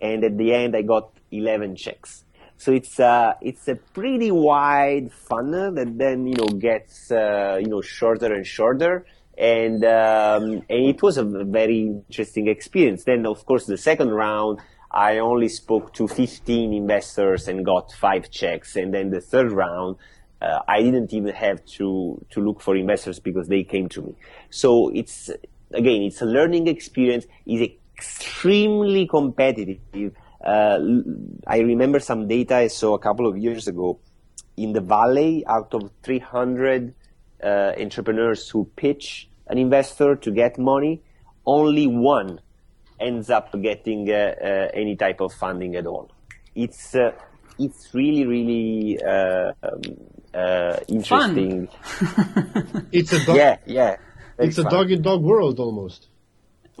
and 0.00 0.24
at 0.24 0.36
the 0.36 0.52
end 0.52 0.76
I 0.76 0.82
got 0.82 1.12
11 1.30 1.76
checks. 1.76 2.24
So 2.56 2.72
it's 2.72 3.00
uh, 3.00 3.34
it's 3.40 3.68
a 3.68 3.76
pretty 3.76 4.30
wide 4.30 5.12
funnel 5.12 5.72
that 5.74 5.96
then 5.96 6.26
you 6.26 6.34
know 6.34 6.46
gets 6.46 7.10
uh, 7.10 7.56
you 7.58 7.68
know 7.68 7.80
shorter 7.80 8.34
and 8.34 8.46
shorter 8.46 9.06
and 9.40 9.82
um, 9.84 10.62
and 10.68 10.84
it 10.86 11.02
was 11.02 11.16
a 11.16 11.24
very 11.24 11.80
interesting 11.80 12.46
experience. 12.46 13.04
Then, 13.04 13.24
of 13.26 13.46
course, 13.46 13.64
the 13.64 13.78
second 13.78 14.10
round, 14.10 14.60
I 14.90 15.18
only 15.18 15.48
spoke 15.48 15.94
to 15.94 16.06
15 16.06 16.74
investors 16.74 17.48
and 17.48 17.64
got 17.64 17.90
five 17.92 18.30
checks, 18.30 18.76
and 18.76 18.92
then 18.92 19.08
the 19.08 19.22
third 19.22 19.50
round, 19.50 19.96
uh, 20.42 20.58
I 20.68 20.82
didn't 20.82 21.14
even 21.14 21.34
have 21.34 21.64
to 21.76 22.22
to 22.32 22.40
look 22.40 22.60
for 22.60 22.76
investors 22.76 23.18
because 23.18 23.48
they 23.48 23.62
came 23.64 23.88
to 23.90 24.02
me. 24.02 24.14
So 24.50 24.90
it's 24.94 25.30
again, 25.72 26.02
it's 26.02 26.20
a 26.20 26.26
learning 26.26 26.66
experience. 26.66 27.26
It's 27.46 27.79
extremely 28.00 29.06
competitive. 29.06 30.14
Uh, 30.42 30.78
I 31.46 31.58
remember 31.58 32.00
some 32.00 32.26
data 32.26 32.56
I 32.56 32.68
saw 32.68 32.94
a 32.94 32.98
couple 32.98 33.26
of 33.26 33.36
years 33.36 33.68
ago. 33.68 34.00
In 34.56 34.72
the 34.72 34.80
valley, 34.80 35.44
out 35.46 35.74
of 35.74 35.90
300 36.02 36.94
uh, 37.42 37.72
entrepreneurs 37.78 38.48
who 38.48 38.64
pitch, 38.76 39.28
an 39.48 39.58
investor 39.58 40.16
to 40.16 40.30
get 40.30 40.58
money, 40.58 41.02
only 41.44 41.86
one 41.86 42.40
ends 42.98 43.28
up 43.28 43.52
getting 43.60 44.10
uh, 44.10 44.14
uh, 44.14 44.68
any 44.72 44.96
type 44.96 45.20
of 45.20 45.32
funding 45.34 45.76
at 45.76 45.86
all. 45.86 46.10
It's 46.54 46.94
uh, 46.94 47.12
it's 47.58 47.88
really 47.94 48.26
really 48.26 48.98
uh, 49.02 49.52
um, 49.62 49.80
uh, 50.34 50.76
interesting. 50.88 51.68
it's 52.92 53.12
a 53.12 53.24
dog, 53.26 53.36
yeah 53.36 53.56
yeah. 53.66 53.96
It's 54.38 54.56
fun. 54.56 54.66
a 54.66 54.70
dog 54.70 54.90
in 54.90 55.02
dog 55.02 55.22
world 55.22 55.58
almost. 55.58 56.08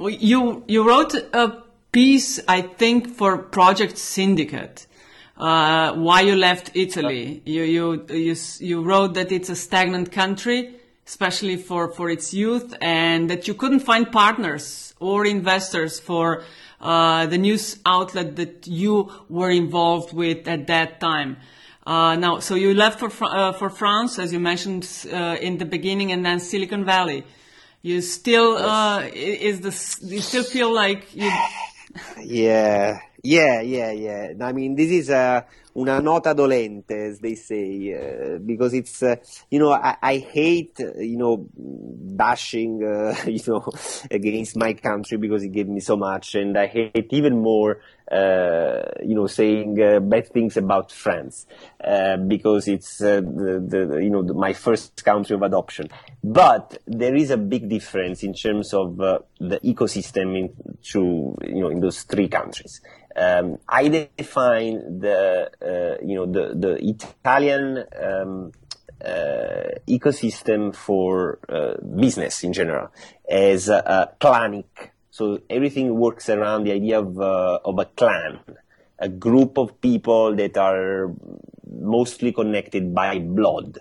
You 0.00 0.64
you 0.66 0.88
wrote 0.88 1.14
a 1.14 1.62
piece, 1.92 2.40
I 2.48 2.62
think, 2.62 3.08
for 3.08 3.36
Project 3.36 3.98
Syndicate. 3.98 4.86
Uh, 5.36 5.92
why 5.94 6.22
you 6.22 6.36
left 6.36 6.70
Italy? 6.74 7.42
You 7.44 7.62
you 7.62 8.06
you 8.08 8.36
you 8.60 8.82
wrote 8.82 9.14
that 9.14 9.30
it's 9.30 9.50
a 9.50 9.56
stagnant 9.56 10.10
country 10.10 10.80
especially 11.10 11.56
for, 11.56 11.90
for 11.90 12.08
its 12.08 12.32
youth, 12.32 12.72
and 12.80 13.28
that 13.28 13.48
you 13.48 13.54
couldn't 13.54 13.80
find 13.80 14.12
partners 14.12 14.94
or 15.00 15.26
investors 15.26 15.98
for 15.98 16.44
uh, 16.80 17.26
the 17.26 17.36
news 17.36 17.80
outlet 17.84 18.36
that 18.36 18.64
you 18.68 19.10
were 19.28 19.50
involved 19.50 20.12
with 20.12 20.46
at 20.46 20.68
that 20.68 21.00
time. 21.00 21.36
Uh, 21.84 22.14
now, 22.14 22.38
so 22.38 22.54
you 22.54 22.72
left 22.74 23.00
for 23.00 23.10
uh, 23.24 23.52
for 23.52 23.68
France, 23.70 24.20
as 24.20 24.32
you 24.32 24.38
mentioned 24.38 24.86
uh, 25.12 25.36
in 25.40 25.58
the 25.58 25.64
beginning, 25.64 26.12
and 26.12 26.24
then 26.24 26.38
Silicon 26.38 26.84
Valley. 26.84 27.24
You 27.82 28.02
still 28.02 28.58
uh, 28.58 29.08
is 29.12 29.60
this? 29.60 30.00
You 30.02 30.20
still 30.20 30.44
feel 30.44 30.74
like 30.74 31.14
you? 31.14 31.32
yeah, 32.20 33.00
yeah, 33.22 33.60
yeah, 33.62 33.90
yeah. 33.90 34.32
I 34.40 34.52
mean, 34.52 34.76
this 34.76 34.90
is 34.90 35.08
a 35.08 35.46
una 35.76 36.00
nota 36.00 36.34
dolente, 36.34 37.10
as 37.10 37.18
they 37.20 37.34
say, 37.34 37.94
uh, 37.94 38.38
because 38.38 38.74
it's, 38.74 39.02
uh, 39.02 39.16
you 39.50 39.58
know, 39.58 39.72
I, 39.72 39.96
I 40.02 40.18
hate, 40.18 40.78
you 40.98 41.16
know, 41.16 41.46
bashing, 41.56 42.82
uh, 42.82 43.14
you 43.26 43.40
know, 43.46 43.64
against 44.10 44.56
my 44.56 44.74
country 44.74 45.18
because 45.18 45.42
it 45.42 45.52
gave 45.52 45.68
me 45.68 45.80
so 45.80 45.96
much, 45.96 46.34
and 46.34 46.56
I 46.58 46.66
hate 46.66 47.08
even 47.10 47.40
more, 47.40 47.80
uh, 48.10 48.82
you 49.02 49.14
know, 49.14 49.26
saying 49.26 49.80
uh, 49.80 50.00
bad 50.00 50.28
things 50.28 50.56
about 50.56 50.90
France 50.90 51.46
uh, 51.84 52.16
because 52.16 52.66
it's 52.66 52.98
the, 52.98 53.22
the, 53.22 54.00
you 54.02 54.10
know, 54.10 54.22
the, 54.22 54.34
my 54.34 54.52
first 54.52 55.04
country 55.04 55.36
of 55.36 55.42
adoption. 55.42 55.88
But 56.22 56.78
there 56.86 57.14
is 57.14 57.30
a 57.30 57.36
big 57.36 57.68
difference 57.68 58.22
in 58.22 58.34
terms 58.34 58.74
of 58.74 58.96
the 58.96 59.60
ecosystem 59.64 60.38
in, 60.38 60.52
to, 60.92 61.36
you 61.44 61.60
know, 61.60 61.68
in 61.68 61.80
those 61.80 62.02
three 62.02 62.28
countries. 62.28 62.80
Um, 63.16 63.58
I 63.68 63.88
define 64.16 65.00
the 65.00 65.50
you 66.02 66.14
know 66.14 66.26
the 66.26 66.54
the 66.54 66.78
Italian 66.82 67.84
um, 68.02 68.52
uh, 69.04 69.68
ecosystem 69.88 70.74
for 70.74 71.38
uh, 71.48 71.74
business 71.80 72.44
in 72.44 72.52
general 72.52 72.88
as 73.28 73.68
a, 73.68 74.10
a 74.20 74.86
So 75.10 75.40
everything 75.50 75.94
works 75.94 76.28
around 76.28 76.64
the 76.64 76.72
idea 76.72 77.00
of 77.00 77.18
uh, 77.18 77.58
of 77.64 77.78
a 77.78 77.86
clan, 77.86 78.40
a 78.98 79.08
group 79.08 79.58
of 79.58 79.80
people 79.80 80.36
that 80.36 80.56
are 80.56 81.12
mostly 81.70 82.32
connected 82.32 82.94
by 82.94 83.18
blood. 83.18 83.78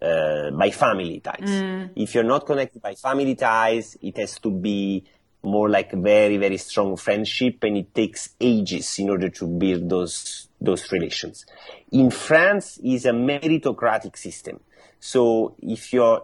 Uh, 0.00 0.50
by 0.50 0.68
family 0.68 1.20
ties. 1.20 1.48
Mm. 1.48 1.90
If 1.94 2.14
you're 2.14 2.24
not 2.24 2.44
connected 2.44 2.82
by 2.82 2.96
family 2.96 3.36
ties, 3.36 3.96
it 4.02 4.16
has 4.16 4.40
to 4.40 4.50
be 4.50 5.04
more 5.42 5.68
like 5.68 5.92
very, 5.92 6.36
very 6.36 6.56
strong 6.56 6.96
friendship 6.96 7.62
and 7.64 7.76
it 7.76 7.94
takes 7.94 8.30
ages 8.40 8.98
in 8.98 9.10
order 9.10 9.28
to 9.28 9.46
build 9.46 9.88
those, 9.88 10.48
those 10.60 10.90
relations. 10.92 11.44
In 11.90 12.10
France 12.10 12.78
is 12.82 13.04
a 13.06 13.10
meritocratic 13.10 14.16
system. 14.16 14.60
So 15.00 15.56
if 15.60 15.92
you're, 15.92 16.22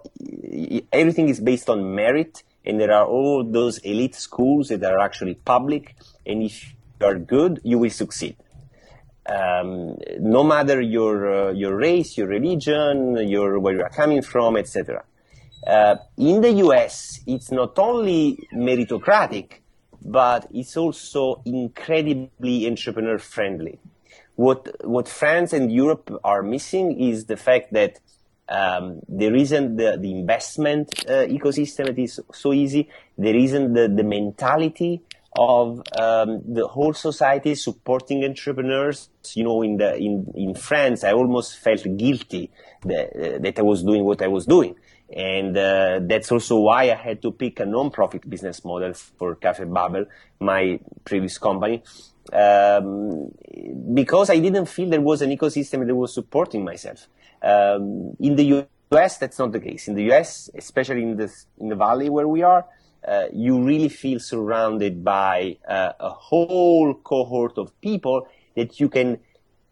everything 0.93 1.29
is 1.29 1.41
based 1.41 1.69
on 1.69 1.95
merit 1.95 2.43
and 2.65 2.81
there 2.81 2.93
are 2.93 3.07
all 3.07 3.45
those 3.45 3.79
elite 3.79 4.15
schools 4.15 4.69
that 4.69 4.85
are 4.85 5.01
actually 5.01 5.35
public 5.35 5.97
and 6.25 6.43
if 6.43 6.75
you 7.01 7.07
are 7.07 7.19
good, 7.19 7.61
you 7.65 7.79
will 7.79 7.91
succeed. 7.91 8.37
Um, 9.27 9.99
no 10.21 10.43
matter 10.43 10.81
your, 10.81 11.49
uh, 11.49 11.53
your 11.53 11.77
race, 11.77 12.17
your 12.17 12.29
religion, 12.29 13.17
your, 13.29 13.59
where 13.59 13.75
you 13.75 13.83
are 13.83 13.91
coming 13.91 14.23
from, 14.23 14.57
etc. 14.57 15.05
Uh, 15.67 15.97
in 16.17 16.41
the 16.41 16.53
US, 16.65 17.21
it's 17.27 17.51
not 17.51 17.79
only 17.79 18.49
meritocratic, 18.55 19.61
but 20.05 20.49
it's 20.53 20.77
also 20.77 21.43
incredibly 21.45 22.67
entrepreneur 22.67 23.19
friendly. 23.19 23.79
What, 24.37 24.77
what 24.85 25.09
France 25.09 25.53
and 25.53 25.71
Europe 25.73 26.11
are 26.23 26.43
missing 26.43 27.01
is 27.01 27.27
the 27.27 27.37
fact 27.37 27.73
that 27.73 27.99
um, 28.49 29.01
there 29.09 29.35
isn't 29.35 29.77
the, 29.77 29.99
the 30.01 30.11
investment 30.13 31.05
uh, 31.07 31.27
ecosystem 31.27 31.87
that 31.87 31.99
is 31.99 32.21
so 32.33 32.53
easy. 32.53 32.89
There 33.19 33.37
isn't 33.37 33.75
the, 33.75 33.89
the 33.89 34.05
mentality 34.05 35.03
of 35.39 35.79
um, 35.99 36.43
the 36.47 36.67
whole 36.67 36.93
society 36.93 37.55
supporting 37.55 38.25
entrepreneurs. 38.25 39.09
You 39.35 39.45
know, 39.45 39.63
in 39.63 39.77
the 39.77 39.97
in 39.97 40.33
in 40.35 40.55
France, 40.55 41.05
I 41.05 41.13
almost 41.13 41.59
felt 41.59 41.85
guilty 41.97 42.51
that, 42.83 43.07
uh, 43.15 43.39
that 43.39 43.59
I 43.59 43.63
was 43.63 43.83
doing 43.83 44.05
what 44.05 44.21
I 44.21 44.29
was 44.29 44.47
doing 44.47 44.75
and 45.11 45.57
uh, 45.57 46.01
that's 46.03 46.31
also 46.31 46.61
why 46.61 46.91
I 46.91 46.95
had 46.95 47.23
to 47.23 47.33
pick 47.33 47.61
a 47.61 47.67
non-profit 47.67 48.29
business 48.29 48.65
model 48.65 48.93
for 48.93 49.37
Cafe 49.37 49.65
Babel, 49.65 50.05
my 50.39 50.79
previous 51.05 51.39
company, 51.39 51.83
um, 52.33 53.31
because 53.95 54.29
I 54.29 54.39
didn't 54.39 54.67
feel 54.67 54.91
there 54.91 55.01
was 55.01 55.23
an 55.23 55.31
ecosystem 55.31 55.87
that 55.87 55.95
was 55.95 56.13
supporting 56.13 56.65
myself. 56.65 57.09
Um, 57.43 58.17
in 58.21 58.37
the 58.37 58.67
US, 58.93 59.17
that's 59.17 59.39
not 59.39 59.53
the 59.53 59.61
case. 59.61 59.89
In 59.89 59.95
the 59.95 60.13
US, 60.13 60.51
especially 60.55 61.03
in 61.03 61.17
the 61.17 61.33
in 61.59 61.69
the 61.69 61.77
valley 61.77 62.11
where 62.11 62.29
we 62.29 62.43
are, 62.43 62.67
uh, 63.07 63.27
you 63.33 63.63
really 63.63 63.89
feel 63.89 64.19
surrounded 64.19 65.05
by 65.05 65.57
uh, 65.67 65.93
a 66.01 66.11
whole 66.11 66.95
cohort 66.95 67.57
of 67.57 67.79
people 67.81 68.27
that 68.57 68.81
you 68.81 68.89
can 68.89 69.19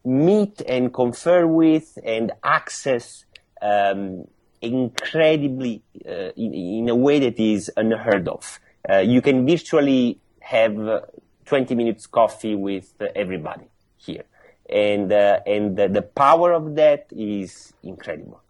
meet 0.05 0.63
and 0.67 0.95
confer 0.95 1.47
with 1.47 1.99
and 2.05 2.33
access 2.45 3.25
um, 3.61 4.25
incredibly 4.63 5.83
uh, 6.09 6.31
in, 6.37 6.55
in, 6.55 6.89
a 6.89 6.95
way 6.95 7.19
that 7.19 7.39
is 7.41 7.71
unheard 7.77 8.29
of. 8.29 8.61
Uh, 8.89 8.99
you 8.99 9.21
can 9.21 9.47
virtually 9.47 10.21
have 10.41 10.79
uh, 10.79 11.01
20 11.47 11.75
minutes 11.75 12.07
coffee 12.07 12.55
with 12.55 12.95
everybody 13.15 13.67
here. 13.97 14.25
And, 14.69 15.13
and 15.13 15.77
the, 15.77 15.89
the 15.89 16.03
power 16.03 16.53
of 16.53 16.77
that 16.77 17.07
is 17.11 17.73
incredible. 17.83 18.41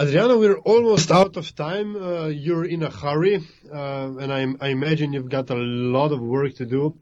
Adriano, 0.00 0.38
we're 0.38 0.58
almost 0.60 1.10
out 1.10 1.36
of 1.36 1.54
time. 1.54 1.96
Uh, 1.96 2.26
you're 2.28 2.64
in 2.64 2.82
a 2.82 2.88
hurry, 2.88 3.46
uh, 3.70 4.16
and 4.18 4.32
I, 4.32 4.46
I, 4.58 4.68
imagine 4.68 5.12
you've 5.12 5.28
got 5.28 5.50
a 5.50 5.54
lot 5.54 6.12
of 6.12 6.20
work 6.20 6.54
to 6.54 6.64
do 6.64 6.98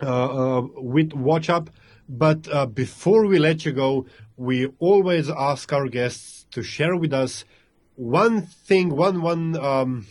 with 0.00 1.12
Watch 1.12 1.50
Up. 1.50 1.70
But 2.08 2.72
before 2.72 3.26
we 3.26 3.40
let 3.40 3.64
you 3.64 3.72
go, 3.72 4.06
we 4.36 4.68
always 4.78 5.28
ask 5.28 5.72
our 5.72 5.88
guests 5.88 6.46
to 6.52 6.62
share 6.62 6.96
with 6.96 7.12
us 7.12 7.44
one 7.96 8.42
thing, 8.42 8.90
one 8.90 9.22
one 9.22 9.56
um, 9.56 10.06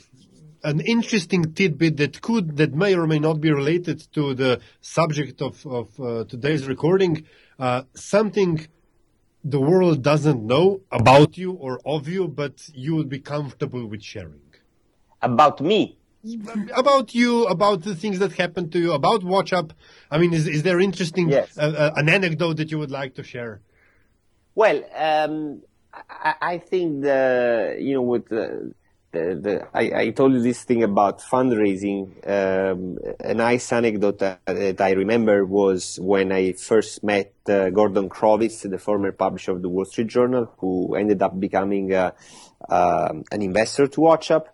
an 0.61 0.81
interesting 0.81 1.53
tidbit 1.53 1.95
that 1.97 2.21
could 2.21 2.57
that 2.57 2.73
may 2.73 2.95
or 2.95 3.07
may 3.07 3.19
not 3.19 3.39
be 3.39 3.51
related 3.51 3.99
to 4.13 4.33
the 4.33 4.59
subject 4.81 5.41
of 5.41 5.65
of 5.65 5.97
uh, 6.01 6.25
today's 6.25 6.67
recording. 6.67 7.25
Uh, 7.57 7.83
something 7.95 8.67
the 9.43 9.59
world 9.59 10.01
doesn't 10.01 10.45
know 10.45 10.81
about 10.91 11.37
you 11.37 11.53
or 11.53 11.79
of 11.85 12.07
you, 12.07 12.27
but 12.27 12.69
you 12.73 12.95
would 12.95 13.09
be 13.09 13.19
comfortable 13.19 13.85
with 13.85 14.03
sharing? 14.03 14.41
About 15.21 15.61
me? 15.61 15.97
About 16.75 17.15
you, 17.15 17.45
about 17.45 17.83
the 17.83 17.95
things 17.95 18.19
that 18.19 18.33
happened 18.33 18.71
to 18.73 18.79
you, 18.79 18.91
about 18.91 19.23
Watch 19.23 19.53
Up. 19.53 19.71
I 20.11 20.17
mean, 20.17 20.33
is, 20.33 20.47
is 20.47 20.63
there 20.63 20.79
interesting, 20.79 21.29
Yes. 21.29 21.57
uh, 21.57 21.61
uh, 21.61 21.91
an 21.95 22.09
anecdote 22.09 22.57
that 22.57 22.71
you 22.71 22.77
would 22.79 22.91
like 22.91 23.15
to 23.15 23.23
share? 23.23 23.61
Well, 24.55 24.83
um, 24.95 25.61
I, 26.09 26.35
I 26.41 26.57
think 26.57 27.03
the 27.03 27.77
you 27.79 27.93
know 27.93 28.01
with 28.01 28.27
the, 28.27 28.73
the, 29.11 29.67
I, 29.73 30.01
I 30.01 30.09
told 30.11 30.33
you 30.33 30.41
this 30.41 30.63
thing 30.63 30.83
about 30.83 31.19
fundraising. 31.19 32.11
Um, 32.27 32.97
a 33.19 33.33
nice 33.33 33.71
anecdote 33.71 34.19
that, 34.19 34.45
that 34.45 34.81
I 34.81 34.91
remember 34.91 35.45
was 35.45 35.99
when 35.99 36.31
I 36.31 36.53
first 36.53 37.03
met 37.03 37.33
uh, 37.47 37.69
Gordon 37.69 38.09
Crovitz, 38.09 38.69
the 38.69 38.77
former 38.77 39.11
publisher 39.11 39.51
of 39.51 39.61
the 39.61 39.69
Wall 39.69 39.85
Street 39.85 40.07
Journal, 40.07 40.53
who 40.59 40.95
ended 40.95 41.21
up 41.21 41.39
becoming 41.39 41.93
uh, 41.93 42.11
um 42.69 43.23
an 43.31 43.41
investor 43.41 43.87
to 43.87 44.01
WatchUp. 44.01 44.45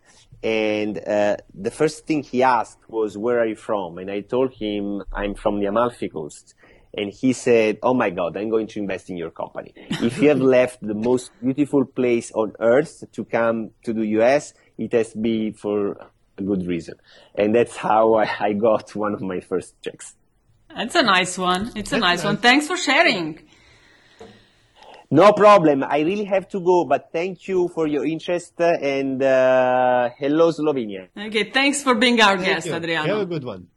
And 0.44 1.00
uh, 1.00 1.38
the 1.54 1.72
first 1.72 2.06
thing 2.06 2.22
he 2.22 2.44
asked 2.44 2.78
was, 2.88 3.18
"Where 3.18 3.40
are 3.40 3.48
you 3.48 3.56
from?" 3.56 3.98
And 3.98 4.12
I 4.12 4.22
told 4.22 4.54
him, 4.54 5.04
"I'm 5.12 5.34
from 5.34 5.60
the 5.60 5.66
Amalfi 5.66 6.10
Coast." 6.10 6.54
And 6.98 7.12
he 7.12 7.34
said, 7.34 7.80
"Oh 7.84 7.94
my 7.94 8.10
God, 8.10 8.38
I'm 8.38 8.50
going 8.50 8.68
to 8.68 8.80
invest 8.80 9.10
in 9.10 9.18
your 9.18 9.32
company. 9.32 9.74
If 9.76 10.18
you 10.20 10.30
have 10.30 10.40
left 10.58 10.82
the 10.82 10.94
most 10.94 11.32
beautiful 11.42 11.86
place 11.86 12.32
on 12.32 12.54
earth 12.60 13.04
to 13.12 13.26
come 13.26 13.72
to 13.84 13.94
the 13.94 14.06
US, 14.20 14.54
it 14.78 14.94
has 14.94 15.12
to 15.12 15.18
be 15.18 15.52
for 15.52 15.98
a 16.38 16.44
good 16.44 16.66
reason." 16.66 16.96
And 17.36 17.54
that's 17.56 17.76
how 17.76 18.16
I, 18.16 18.30
I 18.40 18.54
got 18.54 18.96
one 18.96 19.14
of 19.14 19.22
my 19.22 19.40
first 19.40 19.76
checks. 19.82 20.16
That's 20.74 20.96
a 20.96 21.04
nice 21.04 21.38
one. 21.38 21.72
It's 21.76 21.92
a 21.92 21.96
That's 21.96 22.02
nice 22.02 22.24
one. 22.24 22.38
Thanks 22.38 22.68
for 22.68 22.78
sharing. 22.78 23.40
No 25.12 25.34
problem. 25.34 25.84
I 25.84 26.00
really 26.00 26.26
have 26.26 26.48
to 26.50 26.60
go, 26.60 26.84
but 26.84 27.10
thank 27.12 27.48
you 27.48 27.70
for 27.70 27.88
your 27.88 28.06
interest 28.06 28.60
uh, 28.60 28.74
and 28.82 29.22
uh, 29.22 30.10
hello 30.18 30.52
Slovenia. 30.52 31.08
Okay, 31.16 31.52
thanks 31.52 31.84
for 31.84 31.96
being 31.96 32.20
our 32.22 32.38
Thank 32.38 32.48
guest, 32.48 32.68
you. 32.68 32.74
Adriano. 32.74 33.20
Have 33.20 33.22
a 33.22 33.26
good 33.26 33.44
one. 33.44 33.68